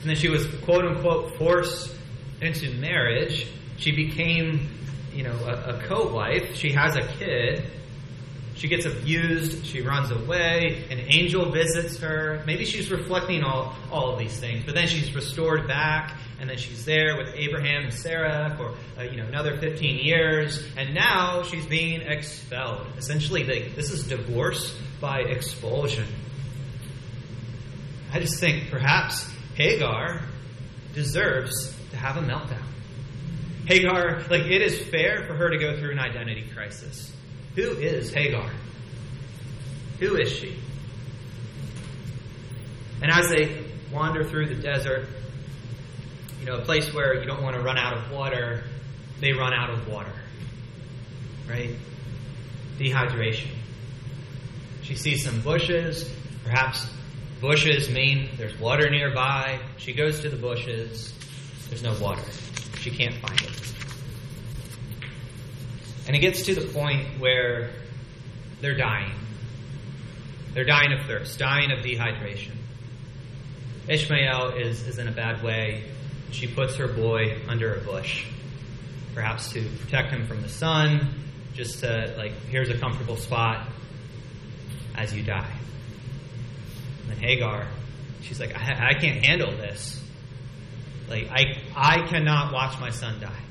And 0.00 0.08
then 0.08 0.16
she 0.16 0.28
was, 0.28 0.46
quote 0.64 0.84
unquote, 0.84 1.36
forced 1.36 1.94
into 2.40 2.70
marriage. 2.74 3.48
She 3.76 3.92
became, 3.92 4.68
you 5.12 5.24
know, 5.24 5.36
a, 5.44 5.76
a 5.76 5.82
co 5.86 6.12
wife. 6.12 6.56
She 6.56 6.72
has 6.72 6.96
a 6.96 7.06
kid. 7.18 7.64
She 8.58 8.68
gets 8.68 8.84
abused. 8.84 9.64
She 9.64 9.80
runs 9.80 10.10
away. 10.10 10.84
An 10.90 10.98
angel 10.98 11.50
visits 11.50 11.98
her. 12.00 12.42
Maybe 12.46 12.64
she's 12.64 12.90
reflecting 12.90 13.42
all, 13.42 13.74
all 13.90 14.12
of 14.12 14.18
these 14.18 14.38
things. 14.38 14.64
But 14.66 14.74
then 14.74 14.86
she's 14.86 15.14
restored 15.14 15.66
back 15.66 16.12
and 16.40 16.48
then 16.48 16.56
she's 16.56 16.84
there 16.84 17.16
with 17.16 17.34
Abraham 17.34 17.84
and 17.84 17.94
Sarah 17.94 18.54
for 18.56 18.74
uh, 19.00 19.04
you 19.04 19.16
know 19.16 19.26
another 19.26 19.56
15 19.58 20.04
years, 20.04 20.64
and 20.76 20.94
now 20.94 21.42
she's 21.42 21.66
being 21.66 22.00
expelled. 22.02 22.86
Essentially, 22.96 23.42
this 23.42 23.90
is 23.90 24.06
divorce 24.06 24.76
by 25.00 25.20
expulsion. 25.20 26.06
I 28.12 28.20
just 28.20 28.40
think 28.40 28.70
perhaps 28.70 29.28
Hagar 29.54 30.22
deserves 30.94 31.74
to 31.90 31.96
have 31.96 32.16
a 32.16 32.22
meltdown. 32.22 32.62
Hagar, 33.66 34.22
like 34.30 34.42
it 34.42 34.62
is 34.62 34.80
fair 34.88 35.24
for 35.26 35.34
her 35.34 35.50
to 35.50 35.58
go 35.58 35.78
through 35.78 35.90
an 35.90 35.98
identity 35.98 36.48
crisis. 36.54 37.12
Who 37.54 37.70
is 37.72 38.12
Hagar? 38.12 38.50
Who 40.00 40.16
is 40.16 40.30
she? 40.30 40.58
And 43.02 43.10
as 43.10 43.28
they 43.30 43.64
wander 43.92 44.24
through 44.24 44.54
the 44.54 44.62
desert, 44.62 45.08
you 46.40 46.46
know, 46.46 46.56
a 46.56 46.62
place 46.62 46.92
where 46.92 47.20
you 47.20 47.26
don't 47.26 47.42
want 47.42 47.56
to 47.56 47.62
run 47.62 47.78
out 47.78 47.96
of 47.96 48.10
water, 48.10 48.64
they 49.20 49.32
run 49.32 49.52
out 49.52 49.70
of 49.70 49.88
water. 49.88 50.12
Right? 51.48 51.74
Dehydration. 52.78 53.50
She 54.82 54.94
sees 54.94 55.24
some 55.24 55.40
bushes, 55.40 56.10
perhaps 56.44 56.86
bushes 57.40 57.90
mean 57.90 58.30
there's 58.36 58.58
water 58.58 58.88
nearby. 58.90 59.60
She 59.76 59.92
goes 59.92 60.20
to 60.20 60.28
the 60.28 60.36
bushes, 60.36 61.12
there's 61.68 61.82
no 61.82 61.94
water. 62.00 62.22
She 62.80 62.90
can't 62.90 63.14
find 63.16 63.40
it. 63.40 63.74
And 66.08 66.16
it 66.16 66.20
gets 66.20 66.42
to 66.46 66.54
the 66.54 66.66
point 66.72 67.20
where 67.20 67.70
they're 68.62 68.78
dying. 68.78 69.12
They're 70.54 70.64
dying 70.64 70.92
of 70.92 71.06
thirst, 71.06 71.38
dying 71.38 71.70
of 71.70 71.84
dehydration. 71.84 72.52
Ishmael 73.88 74.54
is, 74.56 74.88
is 74.88 74.98
in 74.98 75.06
a 75.06 75.12
bad 75.12 75.42
way. 75.42 75.84
She 76.30 76.46
puts 76.46 76.76
her 76.76 76.88
boy 76.88 77.38
under 77.46 77.74
a 77.74 77.80
bush, 77.80 78.24
perhaps 79.14 79.52
to 79.52 79.62
protect 79.80 80.10
him 80.10 80.26
from 80.26 80.40
the 80.40 80.48
sun, 80.48 81.24
just 81.52 81.80
to, 81.80 82.14
like, 82.16 82.32
here's 82.48 82.70
a 82.70 82.78
comfortable 82.78 83.16
spot 83.16 83.68
as 84.94 85.14
you 85.14 85.22
die. 85.22 85.52
And 87.02 87.10
then 87.10 87.18
Hagar, 87.18 87.66
she's 88.22 88.40
like, 88.40 88.56
I, 88.56 88.90
I 88.90 88.94
can't 88.94 89.24
handle 89.24 89.50
this. 89.50 90.02
Like, 91.08 91.28
I, 91.30 91.62
I 91.76 92.06
cannot 92.08 92.52
watch 92.52 92.80
my 92.80 92.90
son 92.90 93.20
die. 93.20 93.42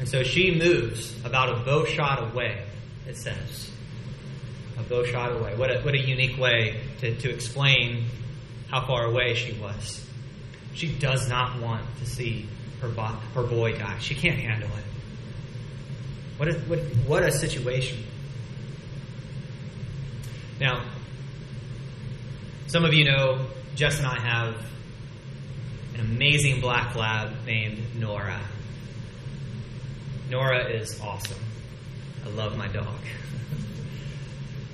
And 0.00 0.08
so 0.08 0.22
she 0.22 0.58
moves 0.58 1.14
about 1.24 1.50
a 1.50 1.62
bow 1.62 1.84
shot 1.84 2.32
away, 2.32 2.64
it 3.06 3.18
says. 3.18 3.70
A 4.78 4.82
bow 4.82 5.04
shot 5.04 5.30
away. 5.32 5.54
What 5.54 5.70
a, 5.70 5.80
what 5.82 5.94
a 5.94 5.98
unique 5.98 6.38
way 6.38 6.80
to, 7.00 7.14
to 7.14 7.30
explain 7.30 8.06
how 8.70 8.86
far 8.86 9.04
away 9.04 9.34
she 9.34 9.52
was. 9.60 10.04
She 10.72 10.90
does 10.98 11.28
not 11.28 11.60
want 11.60 11.84
to 11.98 12.06
see 12.06 12.48
her, 12.80 12.88
bo- 12.88 13.18
her 13.34 13.42
boy 13.42 13.76
die. 13.76 13.98
She 13.98 14.14
can't 14.14 14.38
handle 14.38 14.70
it. 14.70 14.84
What 16.38 16.48
a, 16.48 16.54
what, 16.60 16.78
what 17.06 17.22
a 17.22 17.32
situation. 17.32 18.02
Now, 20.58 20.86
some 22.68 22.86
of 22.86 22.94
you 22.94 23.04
know 23.04 23.46
Jess 23.74 23.98
and 23.98 24.06
I 24.06 24.18
have 24.18 24.54
an 25.94 26.00
amazing 26.00 26.62
black 26.62 26.96
lab 26.96 27.44
named 27.44 27.96
Nora. 27.96 28.40
Nora 30.30 30.68
is 30.70 31.00
awesome. 31.00 31.42
I 32.24 32.28
love 32.28 32.56
my 32.56 32.68
dog. 32.68 33.00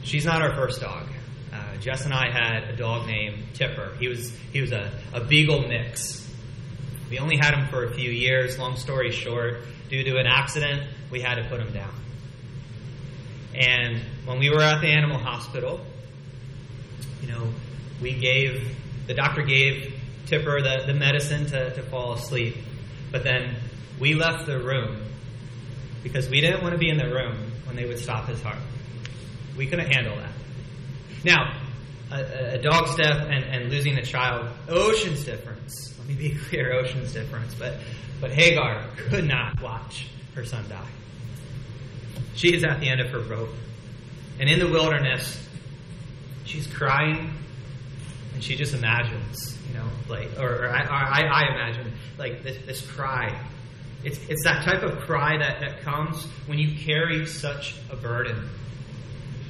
She's 0.02 0.26
not 0.26 0.42
our 0.42 0.54
first 0.54 0.82
dog. 0.82 1.06
Uh, 1.50 1.76
Jess 1.80 2.04
and 2.04 2.12
I 2.12 2.30
had 2.30 2.64
a 2.64 2.76
dog 2.76 3.06
named 3.06 3.42
Tipper. 3.54 3.96
He 3.98 4.06
was 4.08 4.30
he 4.52 4.60
was 4.60 4.72
a, 4.72 4.92
a 5.14 5.24
beagle 5.24 5.66
mix. 5.66 6.30
We 7.08 7.18
only 7.18 7.38
had 7.38 7.54
him 7.54 7.68
for 7.68 7.84
a 7.84 7.94
few 7.94 8.10
years. 8.10 8.58
Long 8.58 8.76
story 8.76 9.10
short, 9.10 9.62
due 9.88 10.04
to 10.04 10.18
an 10.18 10.26
accident, 10.26 10.82
we 11.10 11.22
had 11.22 11.36
to 11.36 11.48
put 11.48 11.60
him 11.60 11.72
down. 11.72 11.94
And 13.54 14.02
when 14.26 14.38
we 14.38 14.50
were 14.50 14.60
at 14.60 14.82
the 14.82 14.88
animal 14.88 15.16
hospital, 15.16 15.80
you 17.22 17.28
know, 17.28 17.48
we 18.02 18.12
gave 18.12 18.76
the 19.06 19.14
doctor 19.14 19.40
gave 19.40 19.98
Tipper 20.26 20.60
the, 20.60 20.84
the 20.86 20.94
medicine 20.94 21.46
to, 21.46 21.74
to 21.74 21.82
fall 21.84 22.12
asleep. 22.12 22.56
But 23.10 23.22
then 23.22 23.56
we 23.98 24.12
left 24.12 24.44
the 24.44 24.58
room 24.58 25.06
because 26.06 26.28
we 26.28 26.40
didn't 26.40 26.62
want 26.62 26.72
to 26.72 26.78
be 26.78 26.88
in 26.88 26.98
the 26.98 27.08
room 27.08 27.36
when 27.64 27.74
they 27.74 27.84
would 27.84 27.98
stop 27.98 28.28
his 28.28 28.40
heart. 28.40 28.58
We 29.56 29.66
couldn't 29.66 29.92
handle 29.92 30.14
that. 30.14 30.30
Now, 31.24 31.58
a, 32.12 32.54
a 32.54 32.58
dog's 32.58 32.94
death 32.94 33.26
and, 33.28 33.44
and 33.44 33.70
losing 33.70 33.98
a 33.98 34.04
child, 34.04 34.48
ocean's 34.68 35.24
difference. 35.24 35.98
Let 35.98 36.06
me 36.06 36.14
be 36.14 36.38
clear, 36.48 36.74
ocean's 36.74 37.12
difference. 37.12 37.54
But, 37.54 37.74
but 38.20 38.30
Hagar 38.30 38.84
could 38.96 39.26
not 39.26 39.60
watch 39.60 40.06
her 40.36 40.44
son 40.44 40.64
die. 40.68 40.86
She 42.36 42.54
is 42.54 42.62
at 42.62 42.78
the 42.78 42.88
end 42.88 43.00
of 43.00 43.10
her 43.10 43.18
rope. 43.18 43.50
And 44.38 44.48
in 44.48 44.60
the 44.60 44.68
wilderness, 44.68 45.44
she's 46.44 46.68
crying 46.68 47.32
and 48.32 48.44
she 48.44 48.54
just 48.54 48.74
imagines, 48.74 49.58
you 49.66 49.74
know, 49.74 49.88
like, 50.08 50.38
or, 50.38 50.66
or 50.66 50.70
I, 50.70 50.82
I, 50.82 51.20
I, 51.22 51.52
imagine, 51.52 51.92
like, 52.16 52.44
this, 52.44 52.64
this 52.64 52.86
cry. 52.86 53.36
It's, 54.04 54.18
it's 54.28 54.44
that 54.44 54.64
type 54.64 54.82
of 54.82 55.00
cry 55.00 55.38
that, 55.38 55.60
that 55.60 55.80
comes 55.82 56.24
when 56.46 56.58
you 56.58 56.76
carry 56.78 57.26
such 57.26 57.74
a 57.90 57.96
burden 57.96 58.48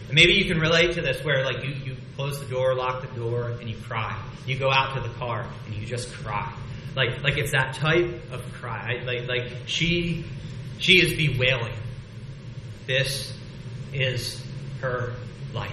and 0.07 0.15
maybe 0.15 0.35
you 0.35 0.45
can 0.45 0.61
relate 0.61 0.95
to 0.95 1.03
this 1.03 1.25
where 1.25 1.45
like 1.45 1.65
you, 1.65 1.71
you 1.71 1.97
close 2.15 2.39
the 2.39 2.47
door, 2.47 2.75
lock 2.75 3.03
the 3.03 3.21
door, 3.21 3.51
and 3.61 3.69
you 3.69 3.77
cry. 3.77 4.17
You 4.47 4.57
go 4.57 4.71
out 4.71 4.95
to 4.95 5.01
the 5.01 5.13
car 5.17 5.47
and 5.67 5.75
you 5.75 5.85
just 5.85 6.13
cry. 6.13 6.53
Like 6.95 7.23
like 7.23 7.37
it's 7.37 7.53
that 7.53 7.75
type 7.75 8.09
of 8.31 8.41
cry. 8.53 9.03
Like 9.05 9.27
like 9.27 9.53
she 9.67 10.25
she 10.79 11.01
is 11.03 11.15
bewailing. 11.15 11.75
This 12.87 13.37
is 13.93 14.41
her 14.81 15.15
life. 15.53 15.73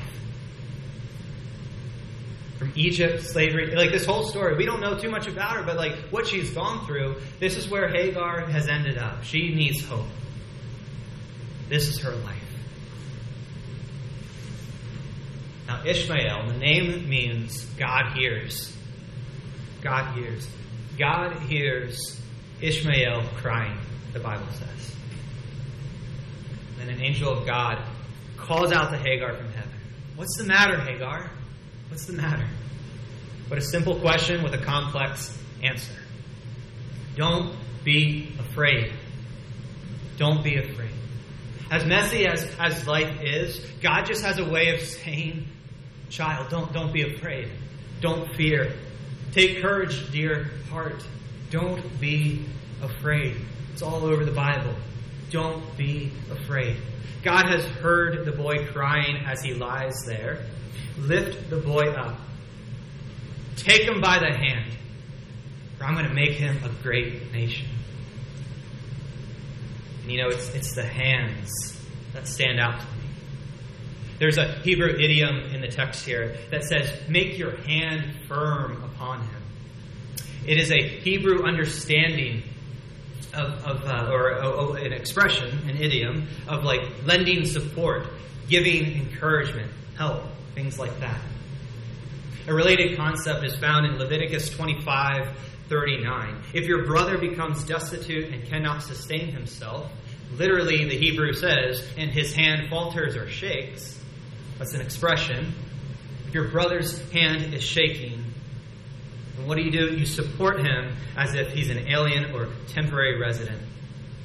From 2.64 2.72
Egypt, 2.76 3.24
slavery, 3.24 3.76
like 3.76 3.92
this 3.92 4.06
whole 4.06 4.24
story. 4.24 4.56
We 4.56 4.66
don't 4.66 4.80
know 4.80 4.98
too 4.98 5.10
much 5.10 5.28
about 5.28 5.58
her, 5.58 5.64
but 5.64 5.76
like 5.76 5.96
what 6.12 6.26
she's 6.28 6.52
gone 6.52 6.86
through, 6.86 7.18
this 7.40 7.58
is 7.58 7.70
where 7.70 7.90
Hagar 7.90 8.46
has 8.46 8.70
ended 8.70 8.98
up. 8.98 9.24
She 9.24 9.54
needs 9.54 9.84
hope. 9.86 10.08
This 11.68 11.90
is 11.90 12.00
her 12.00 12.12
life. 12.12 12.40
Now, 15.68 15.84
Ishmael, 15.86 16.48
the 16.48 16.58
name 16.58 17.10
means 17.10 17.66
God 17.78 18.14
hears. 18.18 18.74
God 19.82 20.16
hears. 20.16 20.48
God 20.98 21.38
hears 21.42 22.22
Ishmael 22.62 23.24
crying, 23.38 23.78
the 24.14 24.20
Bible 24.20 24.48
says. 24.54 24.96
Then 26.78 26.90
an 26.90 27.02
angel 27.02 27.40
of 27.40 27.46
God 27.46 27.82
calls 28.38 28.72
out 28.72 28.92
to 28.92 28.98
Hagar 28.98 29.34
from 29.36 29.52
heaven. 29.52 29.72
What's 30.16 30.38
the 30.38 30.46
matter, 30.46 30.80
Hagar? 30.80 31.30
What's 31.94 32.08
the 32.08 32.14
matter? 32.14 32.48
But 33.48 33.60
a 33.60 33.62
simple 33.62 34.00
question 34.00 34.42
with 34.42 34.56
a 34.56 34.58
complex 34.58 35.38
answer. 35.62 35.94
Don't 37.16 37.56
be 37.84 38.36
afraid. 38.40 38.92
Don't 40.18 40.44
be 40.44 40.58
afraid. 40.58 40.90
As 41.70 41.86
messy 41.86 42.26
as, 42.26 42.50
as 42.58 42.88
life 42.88 43.22
is, 43.22 43.64
God 43.80 44.08
just 44.08 44.24
has 44.24 44.40
a 44.40 44.44
way 44.44 44.74
of 44.74 44.82
saying, 44.82 45.46
Child, 46.10 46.50
don't, 46.50 46.74
don't 46.74 46.92
be 46.92 47.04
afraid. 47.04 47.52
Don't 48.02 48.36
fear. 48.36 48.74
Take 49.32 49.62
courage, 49.62 50.12
dear 50.12 50.50
heart. 50.72 51.06
Don't 51.52 52.00
be 52.00 52.44
afraid. 52.82 53.38
It's 53.72 53.84
all 53.84 54.04
over 54.04 54.26
the 54.26 54.32
Bible. 54.32 54.74
Don't 55.30 55.78
be 55.78 56.12
afraid. 56.32 56.76
God 57.22 57.46
has 57.50 57.64
heard 57.66 58.26
the 58.26 58.32
boy 58.32 58.66
crying 58.72 59.18
as 59.28 59.44
he 59.44 59.54
lies 59.54 59.94
there. 60.08 60.48
Lift 60.98 61.50
the 61.50 61.58
boy 61.58 61.92
up. 61.92 62.18
Take 63.56 63.84
him 63.84 64.02
by 64.02 64.20
the 64.20 64.36
hand, 64.36 64.76
for 65.78 65.86
I'm 65.86 65.94
going 65.94 66.08
to 66.08 66.14
make 66.14 66.32
him 66.32 66.58
a 66.64 66.70
great 66.82 67.32
nation. 67.32 67.68
And 70.02 70.12
you 70.12 70.22
know, 70.22 70.30
it's, 70.30 70.50
it's 70.54 70.76
the 70.76 70.86
hands 70.86 71.50
that 72.14 72.28
stand 72.28 72.60
out 72.60 72.80
to 72.80 72.86
me. 72.86 72.92
There's 74.20 74.38
a 74.38 74.54
Hebrew 74.64 74.90
idiom 74.90 75.38
in 75.54 75.62
the 75.62 75.68
text 75.68 76.06
here 76.06 76.38
that 76.52 76.64
says, 76.64 76.92
Make 77.10 77.38
your 77.38 77.58
hand 77.58 78.14
firm 78.28 78.84
upon 78.84 79.22
him. 79.22 79.42
It 80.46 80.58
is 80.58 80.72
a 80.72 80.82
Hebrew 80.82 81.44
understanding 81.44 82.44
of, 83.34 83.66
of 83.66 83.86
uh, 83.86 84.12
or 84.12 84.78
an 84.78 84.94
expression, 84.94 85.70
an 85.70 85.78
idiom, 85.78 86.28
of 86.48 86.64
like 86.64 86.82
lending 87.06 87.46
support, 87.46 88.08
giving 88.48 88.94
encouragement, 89.02 89.72
help, 89.98 90.24
things 90.56 90.80
like 90.80 91.00
that. 91.00 91.20
A 92.48 92.54
related 92.54 92.98
concept 92.98 93.44
is 93.46 93.56
found 93.56 93.86
in 93.86 93.98
Leviticus 93.98 94.50
25 94.50 95.30
39. 95.70 96.44
If 96.54 96.66
your 96.66 96.86
brother 96.86 97.18
becomes 97.18 97.64
destitute 97.64 98.34
and 98.34 98.46
cannot 98.46 98.84
sustain 98.84 99.30
himself, 99.30 99.90
literally 100.34 100.86
the 100.86 100.98
Hebrew 100.98 101.34
says, 101.34 101.88
and 101.98 102.12
his 102.12 102.34
hand 102.34 102.70
falters 102.70 103.16
or 103.16 103.30
shakes, 103.30 104.00
that's 104.60 104.74
an 104.74 104.82
expression. 104.82 105.54
If 106.28 106.34
your 106.34 106.50
brother's 106.50 107.00
hand 107.12 107.54
is 107.54 107.64
shaking, 107.64 108.24
and 109.38 109.48
what 109.48 109.56
do 109.56 109.64
you 109.64 109.72
do? 109.72 109.96
You 109.96 110.06
support 110.06 110.60
him 110.60 110.96
as 111.16 111.34
if 111.34 111.54
he's 111.54 111.70
an 111.70 111.88
alien 111.88 112.36
or 112.36 112.50
temporary 112.68 113.20
resident 113.20 113.62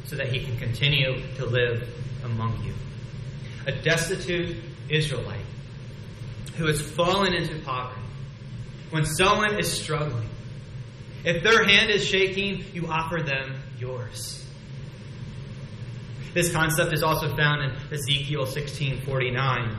so 0.07 0.17
that 0.17 0.33
he 0.33 0.45
can 0.45 0.59
continue 0.59 1.23
to 1.37 1.47
live 1.47 1.89
among 2.25 2.65
you. 2.65 2.75
A 3.67 3.73
destitute 3.73 4.57
Israelite 4.89 5.45
who 6.59 6.67
has 6.67 6.81
fallen 6.81 7.35
into 7.35 7.61
poverty, 7.65 8.01
when 8.91 9.05
someone 9.05 9.59
is 9.59 9.71
struggling, 9.71 10.29
if 11.25 11.43
their 11.43 11.65
hand 11.65 11.91
is 11.91 12.05
shaking, 12.05 12.65
you 12.73 12.89
offer 12.89 13.23
them 13.23 13.55
yours. 13.79 14.45
This 16.35 16.53
concept 16.53 16.93
is 16.93 17.03
also 17.03 17.35
found 17.35 17.63
in 17.63 17.93
Ezekiel 17.93 18.45
16:49. 18.45 19.77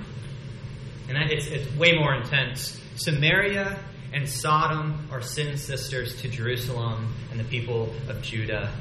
And 1.07 1.17
it's, 1.31 1.47
it's 1.47 1.75
way 1.75 1.97
more 1.97 2.13
intense. 2.13 2.79
Samaria 2.95 3.79
and 4.13 4.27
Sodom 4.27 5.07
are 5.11 5.21
sin 5.21 5.57
sisters 5.57 6.21
to 6.21 6.27
Jerusalem 6.27 7.13
and 7.31 7.39
the 7.39 7.43
people 7.45 7.93
of 8.07 8.21
Judah. 8.21 8.71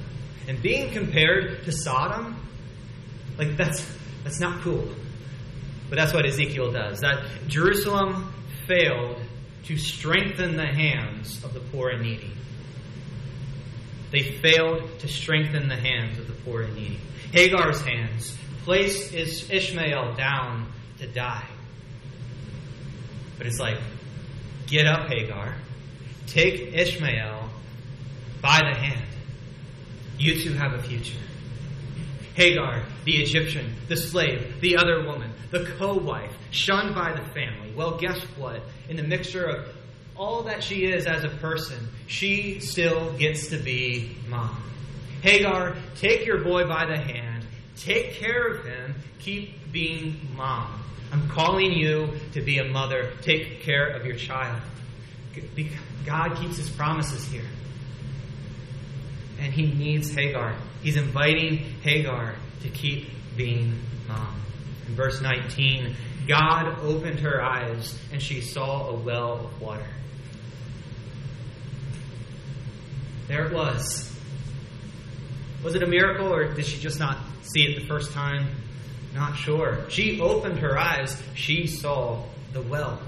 And 0.47 0.61
being 0.61 0.93
compared 0.93 1.65
to 1.65 1.73
Sodom, 1.73 2.37
like 3.39 3.57
that's 3.57 3.85
that's 4.25 4.41
not 4.41 4.61
cool. 4.63 4.89
But 5.89 5.97
that's 5.97 6.13
what 6.13 6.27
Ezekiel 6.27 6.73
does. 6.73 7.01
That 7.01 7.25
Jerusalem 7.47 8.33
failed 8.67 9.21
to 9.65 9.77
strengthen 9.77 10.57
the 10.57 10.67
hands 10.67 11.43
of 11.45 11.55
the 11.55 11.61
poor 11.61 11.91
and 11.91 12.03
needy. 12.03 12.33
They 14.11 14.23
failed 14.23 14.99
to 15.01 15.09
strengthen 15.09 15.69
the 15.69 15.77
hands 15.77 16.19
of 16.19 16.27
the 16.27 16.33
poor 16.33 16.63
and 16.63 16.75
needy. 16.75 16.99
Hagar's 17.33 17.81
hands 17.83 18.37
placed 18.65 19.13
Ishmael 19.13 20.15
down 20.15 20.73
to 20.99 21.07
die. 21.07 21.47
But 23.37 23.47
it's 23.47 23.59
like, 23.59 23.79
get 24.67 24.87
up, 24.87 25.09
Hagar. 25.09 25.55
Take 26.27 26.75
Ishmael 26.75 27.49
by 28.41 28.61
the 28.63 28.79
hand. 28.79 29.07
You 30.19 30.43
two 30.43 30.53
have 30.55 30.73
a 30.73 30.83
future. 30.83 31.19
Hagar, 32.39 32.85
the 33.05 33.17
Egyptian, 33.17 33.75
the 33.89 33.97
slave, 33.97 34.61
the 34.61 34.77
other 34.77 35.05
woman, 35.05 35.33
the 35.51 35.65
co 35.77 35.95
wife, 35.95 36.33
shunned 36.53 36.95
by 36.95 37.13
the 37.13 37.25
family. 37.33 37.73
Well, 37.75 37.99
guess 37.99 38.21
what? 38.37 38.63
In 38.89 38.97
the 38.97 39.03
mixture 39.03 39.43
of 39.43 39.75
all 40.15 40.45
that 40.45 40.63
she 40.63 40.85
is 40.85 41.07
as 41.07 41.25
a 41.25 41.31
person, 41.31 41.89
she 42.07 42.61
still 42.61 43.13
gets 43.15 43.49
to 43.49 43.59
be 43.59 44.17
mom. 44.29 44.63
Hagar, 45.21 45.75
take 45.97 46.27
your 46.27 46.45
boy 46.45 46.65
by 46.69 46.87
the 46.87 46.97
hand, 46.97 47.45
take 47.77 48.13
care 48.13 48.47
of 48.47 48.65
him, 48.65 48.95
keep 49.19 49.73
being 49.73 50.21
mom. 50.37 50.81
I'm 51.11 51.29
calling 51.29 51.73
you 51.73 52.21
to 52.35 52.41
be 52.41 52.59
a 52.59 52.65
mother. 52.65 53.15
Take 53.23 53.63
care 53.63 53.89
of 53.89 54.07
your 54.07 54.15
child. 54.15 54.61
God 56.07 56.37
keeps 56.37 56.57
his 56.57 56.71
promises 56.71 57.27
here. 57.27 57.49
And 59.41 59.53
he 59.53 59.73
needs 59.73 60.15
Hagar. 60.15 60.55
He's 60.83 60.97
inviting 60.97 61.59
Hagar 61.83 62.35
to 62.63 62.69
keep 62.69 63.09
being 63.37 63.79
mom. 64.07 64.41
In 64.87 64.95
verse 64.95 65.21
19, 65.21 65.95
God 66.27 66.79
opened 66.83 67.21
her 67.21 67.43
eyes 67.43 67.99
and 68.13 68.23
she 68.23 68.41
saw 68.41 68.91
a 68.91 68.95
well 68.95 69.47
of 69.47 69.61
water. 69.61 69.87
There 73.29 73.47
it 73.47 73.53
was. 73.53 74.15
Was 75.63 75.75
it 75.75 75.83
a 75.83 75.87
miracle 75.87 76.33
or 76.33 76.53
did 76.55 76.65
she 76.65 76.81
just 76.81 76.99
not 76.99 77.19
see 77.43 77.65
it 77.65 77.81
the 77.81 77.87
first 77.87 78.13
time? 78.13 78.49
Not 79.15 79.37
sure. 79.37 79.85
She 79.89 80.21
opened 80.21 80.61
her 80.61 80.79
eyes. 80.79 81.21
She 81.35 81.67
saw 81.67 82.25
the 82.53 82.63
well. 82.63 83.01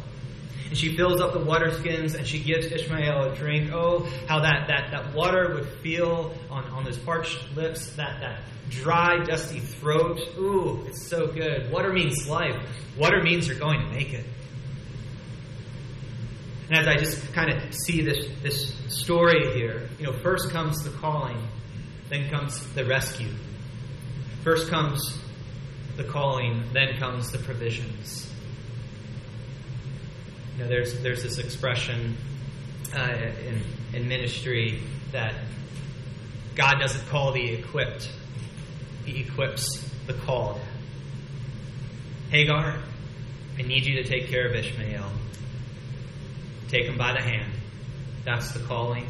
And 0.69 0.79
she 0.79 0.97
fills 0.97 1.21
up 1.21 1.33
the 1.33 1.41
water 1.41 1.73
skins 1.73 2.15
and 2.15 2.27
she 2.27 2.39
gives 2.39 2.67
Ishmael 2.67 3.33
a 3.33 3.35
drink. 3.35 3.73
Oh, 3.73 4.09
how 4.29 4.41
that, 4.41 4.69
that, 4.69 4.91
that 4.93 5.15
water 5.15 5.55
would 5.55 5.69
feel 5.83 6.33
on, 6.49 6.65
on 6.67 6.85
those 6.85 6.99
parched 6.99 7.39
lips, 7.57 7.95
that, 7.97 8.21
that 8.21 8.43
dry, 8.69 9.25
dusty 9.25 9.59
throat. 9.59 10.21
Ooh, 10.39 10.85
it's 10.87 11.09
so 11.09 11.27
good. 11.27 11.71
Water 11.73 11.93
means 11.93 12.29
life. 12.29 12.57
Water 12.97 13.23
means 13.23 13.49
you're 13.49 13.59
going 13.59 13.81
to 13.81 13.89
make 13.89 14.13
it. 14.13 14.25
And 16.69 16.79
as 16.79 16.87
I 16.87 16.97
just 16.97 17.33
kind 17.33 17.51
of 17.51 17.75
see 17.75 18.03
this, 18.03 18.29
this 18.43 18.73
story 18.89 19.53
here, 19.55 19.89
you 19.99 20.07
know, 20.07 20.13
first 20.23 20.51
comes 20.51 20.85
the 20.85 20.91
calling, 20.91 21.37
then 22.09 22.31
comes 22.31 22.65
the 22.75 22.85
rescue. 22.85 23.33
First 24.45 24.71
comes 24.71 25.19
the 25.97 26.05
calling, 26.05 26.63
then 26.73 26.97
comes 26.99 27.33
the 27.33 27.39
provisions. 27.39 28.30
Know, 30.61 30.69
there's 30.69 31.01
there's 31.01 31.23
this 31.23 31.39
expression 31.39 32.19
uh, 32.95 33.17
in 33.47 33.63
in 33.95 34.09
ministry 34.09 34.83
that 35.11 35.35
God 36.55 36.75
doesn't 36.79 37.09
call 37.09 37.33
the 37.33 37.55
equipped; 37.55 38.11
He 39.07 39.23
equips 39.23 39.83
the 40.07 40.13
called. 40.13 40.61
Hagar, 42.29 42.79
I 43.59 43.63
need 43.63 43.87
you 43.87 44.03
to 44.03 44.05
take 44.05 44.29
care 44.29 44.47
of 44.47 44.55
Ishmael. 44.55 45.11
Take 46.69 46.85
him 46.85 46.99
by 46.99 47.15
the 47.15 47.23
hand. 47.23 47.53
That's 48.27 48.53
the 48.53 48.61
calling. 48.61 49.07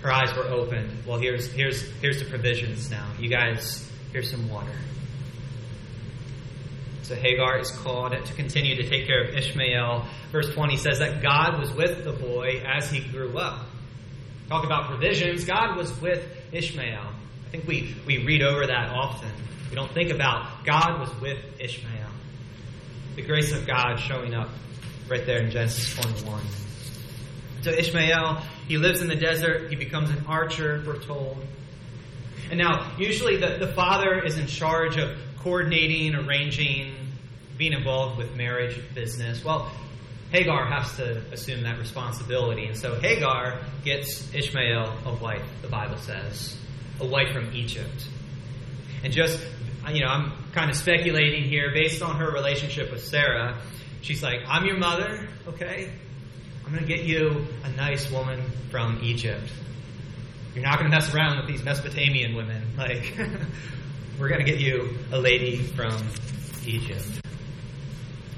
Her 0.00 0.12
eyes 0.12 0.32
were 0.36 0.44
opened. 0.44 0.92
Well, 1.06 1.18
here's 1.18 1.50
here's 1.50 1.82
here's 2.00 2.20
the 2.20 2.26
provisions 2.26 2.88
now. 2.88 3.08
You 3.18 3.28
guys, 3.28 3.90
here's 4.12 4.30
some 4.30 4.48
water. 4.48 4.76
So 7.04 7.14
Hagar 7.14 7.58
is 7.58 7.70
called 7.70 8.12
to 8.12 8.32
continue 8.32 8.76
to 8.76 8.88
take 8.88 9.06
care 9.06 9.24
of 9.24 9.36
Ishmael. 9.36 10.06
Verse 10.32 10.48
20 10.54 10.78
says 10.78 11.00
that 11.00 11.22
God 11.22 11.60
was 11.60 11.70
with 11.70 12.02
the 12.02 12.12
boy 12.12 12.62
as 12.66 12.90
he 12.90 13.00
grew 13.00 13.36
up. 13.36 13.66
Talk 14.48 14.64
about 14.64 14.88
provisions. 14.88 15.44
God 15.44 15.76
was 15.76 15.92
with 16.00 16.26
Ishmael. 16.50 17.02
I 17.46 17.50
think 17.50 17.66
we, 17.66 17.94
we 18.06 18.24
read 18.24 18.42
over 18.42 18.66
that 18.66 18.88
often. 18.88 19.28
We 19.68 19.76
don't 19.76 19.92
think 19.92 20.12
about 20.12 20.64
God 20.64 20.98
was 20.98 21.20
with 21.20 21.38
Ishmael. 21.60 22.08
The 23.16 23.22
grace 23.22 23.52
of 23.52 23.66
God 23.66 23.96
showing 23.96 24.32
up 24.32 24.48
right 25.06 25.26
there 25.26 25.42
in 25.42 25.50
Genesis 25.50 25.94
21. 25.94 26.40
So 27.60 27.70
Ishmael, 27.70 28.42
he 28.66 28.78
lives 28.78 29.02
in 29.02 29.08
the 29.08 29.16
desert. 29.16 29.68
He 29.68 29.76
becomes 29.76 30.08
an 30.08 30.24
archer, 30.26 30.82
we're 30.86 31.02
told. 31.02 31.36
And 32.50 32.58
now, 32.58 32.92
usually 32.98 33.36
the, 33.36 33.58
the 33.58 33.72
father 33.74 34.22
is 34.22 34.38
in 34.38 34.46
charge 34.46 34.96
of 34.96 35.18
coordinating, 35.44 36.14
arranging, 36.14 36.94
being 37.56 37.74
involved 37.74 38.18
with 38.18 38.34
marriage 38.34 38.80
business. 38.94 39.44
Well, 39.44 39.70
Hagar 40.32 40.66
has 40.66 40.96
to 40.96 41.18
assume 41.32 41.62
that 41.62 41.78
responsibility. 41.78 42.66
And 42.66 42.76
so 42.76 42.98
Hagar 42.98 43.60
gets 43.84 44.34
Ishmael 44.34 44.92
a 45.04 45.14
wife, 45.14 45.44
the 45.62 45.68
Bible 45.68 45.98
says, 45.98 46.56
a 46.98 47.06
wife 47.06 47.32
from 47.32 47.54
Egypt. 47.54 48.08
And 49.04 49.12
just, 49.12 49.38
you 49.92 50.00
know, 50.00 50.08
I'm 50.08 50.32
kind 50.52 50.70
of 50.70 50.76
speculating 50.76 51.44
here 51.44 51.72
based 51.72 52.02
on 52.02 52.16
her 52.16 52.32
relationship 52.32 52.90
with 52.90 53.04
Sarah. 53.04 53.60
She's 54.00 54.22
like, 54.22 54.40
I'm 54.48 54.64
your 54.64 54.78
mother, 54.78 55.28
okay? 55.46 55.92
I'm 56.64 56.72
going 56.72 56.84
to 56.84 56.88
get 56.88 57.04
you 57.04 57.46
a 57.62 57.70
nice 57.70 58.10
woman 58.10 58.42
from 58.70 59.00
Egypt. 59.02 59.46
You're 60.54 60.64
not 60.64 60.78
going 60.78 60.90
to 60.90 60.96
mess 60.96 61.14
around 61.14 61.36
with 61.36 61.48
these 61.48 61.62
Mesopotamian 61.62 62.34
women. 62.34 62.62
Like, 62.76 63.14
we're 64.18 64.28
going 64.28 64.44
to 64.44 64.50
get 64.50 64.60
you 64.60 64.96
a 65.12 65.18
lady 65.18 65.56
from 65.62 66.06
Egypt. 66.66 67.20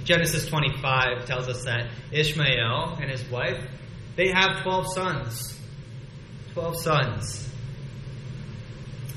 Genesis 0.04 0.46
25 0.46 1.26
tells 1.26 1.48
us 1.48 1.64
that 1.64 1.88
Ishmael 2.12 2.98
and 3.00 3.10
his 3.10 3.24
wife, 3.28 3.62
they 4.14 4.28
have 4.28 4.62
12 4.62 4.92
sons. 4.94 5.60
12 6.54 6.80
sons. 6.80 7.50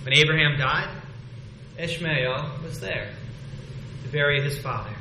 When 0.03 0.13
Abraham 0.13 0.57
died, 0.57 1.01
Ishmael 1.77 2.59
was 2.63 2.79
there 2.79 3.13
to 4.03 4.09
bury 4.09 4.41
his 4.41 4.57
father. 4.57 4.95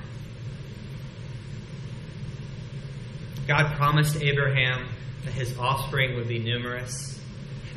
God 3.48 3.74
promised 3.76 4.22
Abraham 4.22 4.88
that 5.24 5.32
his 5.32 5.56
offspring 5.58 6.16
would 6.16 6.28
be 6.28 6.38
numerous. 6.38 7.17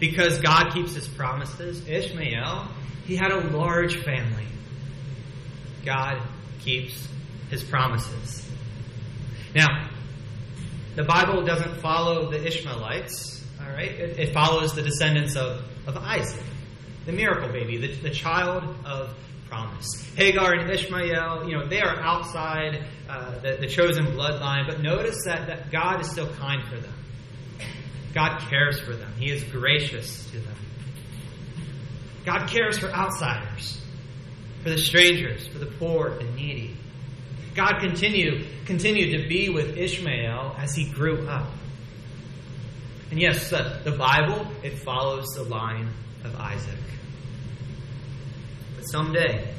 Because 0.01 0.41
God 0.41 0.73
keeps 0.73 0.95
his 0.95 1.07
promises, 1.07 1.87
Ishmael, 1.87 2.67
he 3.05 3.15
had 3.15 3.31
a 3.31 3.39
large 3.55 4.03
family. 4.03 4.47
God 5.85 6.19
keeps 6.59 7.07
his 7.51 7.63
promises. 7.63 8.49
Now, 9.53 9.89
the 10.95 11.03
Bible 11.03 11.43
doesn't 11.43 11.81
follow 11.81 12.31
the 12.31 12.43
Ishmaelites, 12.43 13.45
all 13.61 13.71
right? 13.71 13.91
It, 13.91 14.19
it 14.19 14.33
follows 14.33 14.73
the 14.73 14.81
descendants 14.81 15.35
of, 15.35 15.63
of 15.85 15.95
Isaac, 15.97 16.43
the 17.05 17.11
miracle 17.11 17.49
baby, 17.49 17.77
the, 17.77 17.93
the 17.93 18.09
child 18.09 18.63
of 18.83 19.15
promise. 19.49 19.85
Hagar 20.15 20.55
and 20.55 20.71
Ishmael, 20.71 21.47
you 21.47 21.59
know, 21.59 21.67
they 21.67 21.81
are 21.81 21.99
outside 21.99 22.85
uh, 23.07 23.37
the, 23.37 23.57
the 23.59 23.67
chosen 23.67 24.07
bloodline, 24.07 24.65
but 24.67 24.81
notice 24.81 25.17
that, 25.25 25.45
that 25.45 25.69
God 25.69 26.01
is 26.01 26.09
still 26.09 26.33
kind 26.37 26.63
for 26.67 26.77
them. 26.77 26.93
God 28.13 28.39
cares 28.49 28.79
for 28.79 28.95
them, 28.95 29.13
He 29.17 29.31
is 29.31 29.43
gracious 29.45 30.29
to 30.31 30.39
them. 30.39 30.55
God 32.25 32.47
cares 32.49 32.77
for 32.77 32.87
outsiders, 32.87 33.81
for 34.63 34.69
the 34.69 34.77
strangers, 34.77 35.47
for 35.47 35.57
the 35.57 35.65
poor 35.65 36.09
and 36.19 36.35
needy. 36.35 36.77
God 37.55 37.79
continued, 37.79 38.45
continued 38.65 39.21
to 39.21 39.27
be 39.27 39.49
with 39.49 39.77
Ishmael 39.77 40.55
as 40.57 40.73
he 40.73 40.89
grew 40.89 41.27
up. 41.27 41.47
And 43.09 43.19
yes, 43.19 43.49
the, 43.49 43.81
the 43.83 43.91
Bible, 43.91 44.47
it 44.63 44.79
follows 44.79 45.27
the 45.35 45.43
line 45.43 45.89
of 46.23 46.35
Isaac. 46.35 46.79
But 48.77 48.83
someday, 48.83 49.53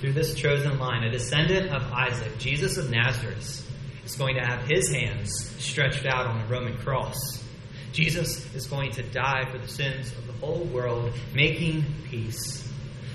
through 0.00 0.14
this 0.14 0.34
chosen 0.34 0.78
line, 0.78 1.04
a 1.04 1.10
descendant 1.12 1.70
of 1.70 1.82
Isaac, 1.92 2.38
Jesus 2.38 2.76
of 2.76 2.90
Nazareth, 2.90 3.69
is 4.04 4.16
going 4.16 4.36
to 4.36 4.42
have 4.42 4.66
his 4.68 4.90
hands 4.90 5.50
stretched 5.58 6.06
out 6.06 6.26
on 6.26 6.40
a 6.40 6.46
Roman 6.46 6.76
cross. 6.78 7.44
Jesus 7.92 8.52
is 8.54 8.66
going 8.66 8.92
to 8.92 9.02
die 9.02 9.44
for 9.50 9.58
the 9.58 9.68
sins 9.68 10.12
of 10.12 10.26
the 10.26 10.32
whole 10.34 10.64
world, 10.64 11.12
making 11.34 11.84
peace. 12.08 12.66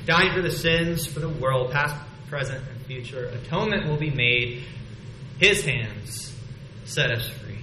Dying 0.06 0.34
for 0.34 0.42
the 0.42 0.52
sins 0.52 1.08
for 1.08 1.20
the 1.20 1.30
world, 1.30 1.72
past, 1.72 1.96
present, 2.30 2.64
and 2.70 2.86
future. 2.86 3.26
Atonement 3.26 3.88
will 3.88 3.98
be 3.98 4.12
made. 4.12 4.64
His 5.40 5.64
hands 5.64 6.36
set 6.86 7.12
us 7.12 7.28
free. 7.28 7.60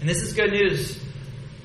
And 0.00 0.08
this 0.08 0.22
is 0.22 0.32
good 0.32 0.50
news 0.50 0.98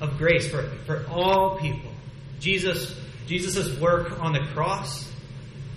of 0.00 0.18
grace 0.18 0.48
for, 0.48 0.62
for 0.84 1.06
all 1.08 1.58
people. 1.58 1.90
Jesus 2.38 2.94
Jesus' 3.26 3.76
work 3.80 4.20
on 4.20 4.32
the 4.32 4.46
cross 4.54 5.10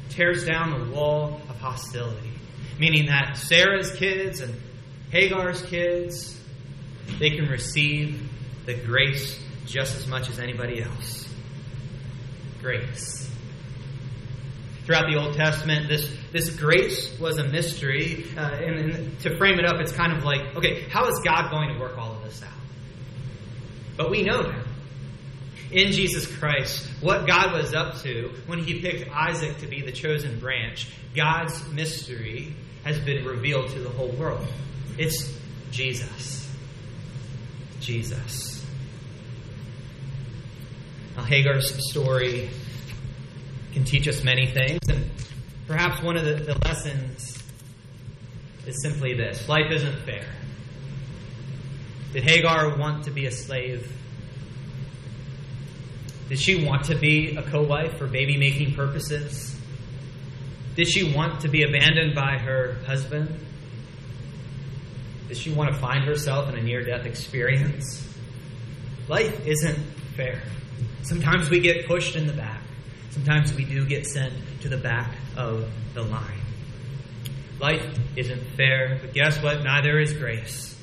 tears 0.09 0.45
down 0.45 0.79
the 0.79 0.95
wall 0.95 1.41
of 1.49 1.59
hostility, 1.59 2.28
meaning 2.79 3.07
that 3.07 3.37
Sarah's 3.37 3.91
kids 3.95 4.39
and 4.39 4.55
Hagar's 5.11 5.61
kids, 5.63 6.39
they 7.19 7.31
can 7.31 7.47
receive 7.49 8.29
the 8.65 8.73
grace 8.73 9.39
just 9.65 9.95
as 9.97 10.07
much 10.07 10.29
as 10.29 10.39
anybody 10.39 10.81
else. 10.81 11.27
Grace. 12.61 13.29
Throughout 14.85 15.09
the 15.11 15.17
Old 15.17 15.35
Testament, 15.35 15.87
this, 15.87 16.11
this 16.31 16.49
grace 16.55 17.19
was 17.19 17.37
a 17.37 17.43
mystery. 17.43 18.25
Uh, 18.35 18.41
and, 18.41 18.91
and 18.91 19.19
to 19.19 19.37
frame 19.37 19.59
it 19.59 19.65
up, 19.65 19.79
it's 19.79 19.91
kind 19.91 20.13
of 20.13 20.23
like, 20.23 20.55
okay, 20.55 20.83
how 20.89 21.07
is 21.07 21.19
God 21.23 21.51
going 21.51 21.73
to 21.73 21.79
work 21.79 21.97
all 21.97 22.15
of 22.15 22.23
this 22.23 22.41
out? 22.41 22.49
But 23.97 24.09
we 24.09 24.23
know 24.23 24.41
now 24.41 24.63
in 25.71 25.91
Jesus 25.91 26.25
Christ, 26.37 26.87
what 27.01 27.27
God 27.27 27.53
was 27.53 27.73
up 27.73 28.01
to 28.01 28.33
when 28.47 28.59
he 28.59 28.81
picked 28.81 29.09
Isaac 29.11 29.59
to 29.59 29.67
be 29.67 29.81
the 29.81 29.91
chosen 29.91 30.39
branch, 30.39 30.89
God's 31.15 31.67
mystery 31.69 32.55
has 32.83 32.99
been 32.99 33.25
revealed 33.25 33.69
to 33.71 33.79
the 33.79 33.89
whole 33.89 34.11
world. 34.11 34.45
It's 34.97 35.33
Jesus. 35.71 36.49
Jesus. 37.79 38.65
Now, 41.15 41.23
Hagar's 41.23 41.89
story 41.89 42.49
can 43.73 43.83
teach 43.83 44.07
us 44.07 44.23
many 44.23 44.47
things, 44.47 44.79
and 44.89 45.09
perhaps 45.67 46.01
one 46.01 46.17
of 46.17 46.25
the, 46.25 46.35
the 46.35 46.57
lessons 46.65 47.41
is 48.65 48.81
simply 48.81 49.13
this 49.13 49.47
life 49.47 49.71
isn't 49.71 49.99
fair. 50.03 50.25
Did 52.13 52.23
Hagar 52.23 52.77
want 52.77 53.03
to 53.05 53.11
be 53.11 53.25
a 53.25 53.31
slave? 53.31 53.91
Did 56.27 56.39
she 56.39 56.63
want 56.63 56.85
to 56.85 56.95
be 56.95 57.35
a 57.35 57.43
co 57.43 57.63
wife 57.63 57.97
for 57.97 58.07
baby 58.07 58.37
making 58.37 58.73
purposes? 58.73 59.58
Did 60.79 60.87
she 60.87 61.13
want 61.13 61.41
to 61.41 61.49
be 61.49 61.63
abandoned 61.63 62.15
by 62.15 62.37
her 62.37 62.75
husband? 62.85 63.37
Did 65.27 65.35
she 65.35 65.51
want 65.51 65.73
to 65.73 65.77
find 65.77 66.05
herself 66.05 66.47
in 66.47 66.57
a 66.57 66.63
near 66.63 66.85
death 66.85 67.05
experience? 67.05 68.07
Life 69.09 69.45
isn't 69.45 69.77
fair. 70.15 70.41
Sometimes 71.01 71.49
we 71.49 71.59
get 71.59 71.85
pushed 71.85 72.15
in 72.15 72.27
the 72.27 72.33
back. 72.33 72.61
Sometimes 73.09 73.53
we 73.53 73.65
do 73.65 73.85
get 73.85 74.05
sent 74.07 74.33
to 74.61 74.69
the 74.69 74.77
back 74.77 75.15
of 75.35 75.69
the 75.95 76.03
line. 76.03 76.39
Life 77.59 77.99
isn't 78.15 78.55
fair, 78.55 78.99
but 79.01 79.13
guess 79.13 79.43
what? 79.43 79.61
Neither 79.61 79.99
is 79.99 80.13
grace. 80.13 80.81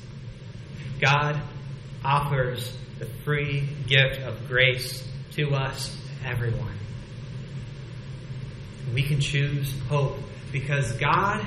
God 1.01 1.41
offers 2.05 2.71
the 2.99 3.07
free 3.25 3.67
gift 3.87 4.21
of 4.21 4.47
grace 4.47 5.03
to 5.31 5.55
us, 5.55 5.97
everyone. 6.23 6.77
We 8.93 9.03
can 9.03 9.19
choose 9.19 9.73
hope 9.89 10.17
because 10.51 10.91
God 10.93 11.45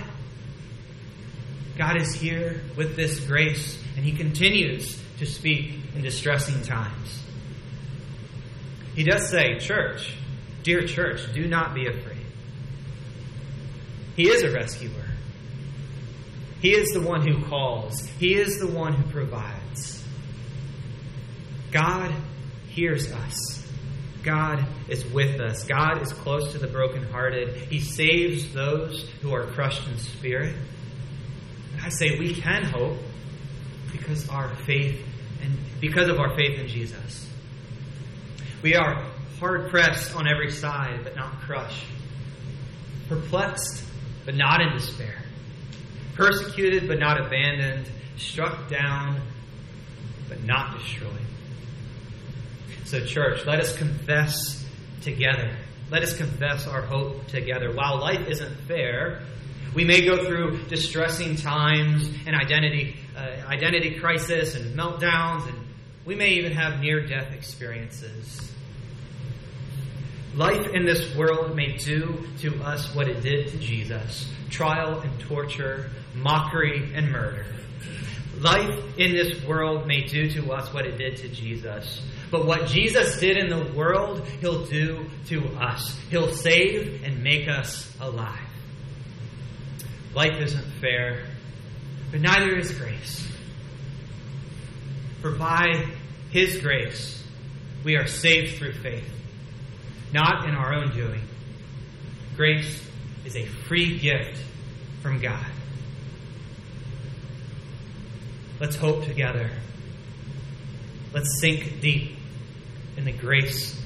God 1.76 1.96
is 1.96 2.12
here 2.12 2.60
with 2.76 2.94
this 2.94 3.20
grace 3.20 3.82
and 3.96 4.04
he 4.04 4.12
continues 4.12 5.00
to 5.18 5.24
speak 5.24 5.80
in 5.94 6.02
distressing 6.02 6.62
times. 6.62 7.22
He 8.94 9.02
does 9.02 9.30
say, 9.30 9.58
"Church, 9.58 10.12
dear 10.62 10.86
church, 10.86 11.32
do 11.32 11.48
not 11.48 11.74
be 11.74 11.86
afraid." 11.86 12.26
He 14.14 14.28
is 14.28 14.42
a 14.42 14.50
rescuer. 14.50 15.06
He 16.60 16.74
is 16.74 16.90
the 16.90 17.00
one 17.00 17.26
who 17.26 17.42
calls. 17.46 18.06
He 18.18 18.34
is 18.34 18.58
the 18.58 18.66
one 18.66 18.92
who 18.92 19.10
provides. 19.10 20.04
God 21.70 22.12
hears 22.68 23.10
us. 23.10 23.59
God 24.22 24.66
is 24.88 25.04
with 25.06 25.40
us. 25.40 25.64
God 25.64 26.02
is 26.02 26.12
close 26.12 26.52
to 26.52 26.58
the 26.58 26.66
brokenhearted. 26.66 27.56
He 27.56 27.80
saves 27.80 28.52
those 28.52 29.08
who 29.22 29.34
are 29.34 29.46
crushed 29.46 29.86
in 29.88 29.98
spirit. 29.98 30.56
I 31.82 31.88
say 31.88 32.18
we 32.18 32.34
can 32.34 32.64
hope 32.64 32.98
because 33.92 34.28
our 34.28 34.54
faith 34.66 35.00
and 35.42 35.56
because 35.80 36.08
of 36.08 36.18
our 36.18 36.36
faith 36.36 36.58
in 36.58 36.68
Jesus. 36.68 37.26
We 38.62 38.74
are 38.74 39.06
hard 39.38 39.70
pressed 39.70 40.14
on 40.14 40.28
every 40.28 40.50
side, 40.50 41.00
but 41.02 41.16
not 41.16 41.40
crushed. 41.40 41.86
Perplexed, 43.08 43.82
but 44.26 44.34
not 44.34 44.60
in 44.60 44.72
despair. 44.74 45.16
Persecuted, 46.14 46.86
but 46.86 46.98
not 46.98 47.18
abandoned. 47.18 47.88
Struck 48.18 48.68
down, 48.68 49.22
but 50.28 50.44
not 50.44 50.78
destroyed. 50.78 51.10
So, 52.90 52.98
church, 53.06 53.46
let 53.46 53.60
us 53.60 53.76
confess 53.76 54.66
together. 55.02 55.56
Let 55.92 56.02
us 56.02 56.16
confess 56.16 56.66
our 56.66 56.82
hope 56.82 57.24
together. 57.28 57.70
While 57.72 58.00
life 58.00 58.26
isn't 58.26 58.62
fair, 58.66 59.22
We 59.72 59.84
may 59.84 60.04
go 60.04 60.24
through 60.24 60.64
distressing 60.64 61.36
times 61.36 62.10
and 62.26 62.34
identity, 62.34 62.96
uh, 63.16 63.46
identity 63.46 64.00
crisis 64.00 64.56
and 64.56 64.76
meltdowns, 64.76 65.46
and 65.46 65.56
we 66.04 66.16
may 66.16 66.30
even 66.30 66.50
have 66.50 66.80
near 66.80 67.06
death 67.06 67.32
experiences. 67.32 68.52
Life 70.34 70.66
in 70.74 70.84
this 70.84 71.14
world 71.14 71.54
may 71.54 71.76
do 71.76 72.26
to 72.38 72.60
us 72.64 72.92
what 72.96 73.06
it 73.06 73.22
did 73.22 73.46
to 73.52 73.58
Jesus 73.58 74.28
trial 74.50 74.98
and 74.98 75.20
torture, 75.20 75.90
mockery 76.16 76.90
and 76.92 77.12
murder. 77.12 77.46
Life 78.40 78.98
in 78.98 79.12
this 79.12 79.44
world 79.44 79.86
may 79.86 80.00
do 80.02 80.28
to 80.32 80.52
us 80.52 80.74
what 80.74 80.84
it 80.84 80.98
did 80.98 81.18
to 81.18 81.28
Jesus. 81.28 82.02
But 82.30 82.46
what 82.46 82.68
Jesus 82.68 83.18
did 83.18 83.36
in 83.36 83.50
the 83.50 83.72
world, 83.72 84.24
He'll 84.40 84.64
do 84.66 85.06
to 85.26 85.46
us. 85.56 85.98
He'll 86.10 86.32
save 86.32 87.02
and 87.02 87.22
make 87.22 87.48
us 87.48 87.92
alive. 88.00 88.38
Life 90.14 90.40
isn't 90.40 90.72
fair, 90.80 91.24
but 92.10 92.20
neither 92.20 92.56
is 92.56 92.72
grace. 92.72 93.26
For 95.22 95.32
by 95.32 95.86
His 96.30 96.60
grace, 96.60 97.22
we 97.84 97.96
are 97.96 98.06
saved 98.06 98.58
through 98.58 98.74
faith, 98.74 99.08
not 100.12 100.48
in 100.48 100.54
our 100.54 100.72
own 100.74 100.94
doing. 100.94 101.22
Grace 102.36 102.82
is 103.24 103.36
a 103.36 103.44
free 103.44 103.98
gift 103.98 104.40
from 105.02 105.20
God. 105.20 105.46
Let's 108.60 108.76
hope 108.76 109.04
together. 109.04 109.50
Let's 111.12 111.40
sink 111.40 111.80
deep 111.80 112.19
in 113.00 113.06
the 113.06 113.12
grace 113.12 113.80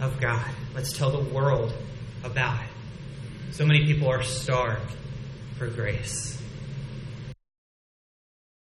of 0.00 0.20
God. 0.20 0.48
Let's 0.72 0.96
tell 0.96 1.10
the 1.10 1.34
world 1.34 1.74
about 2.22 2.62
it. 2.62 3.54
So 3.54 3.66
many 3.66 3.86
people 3.86 4.08
are 4.08 4.22
starved 4.22 4.94
for 5.58 5.66
grace. 5.66 6.40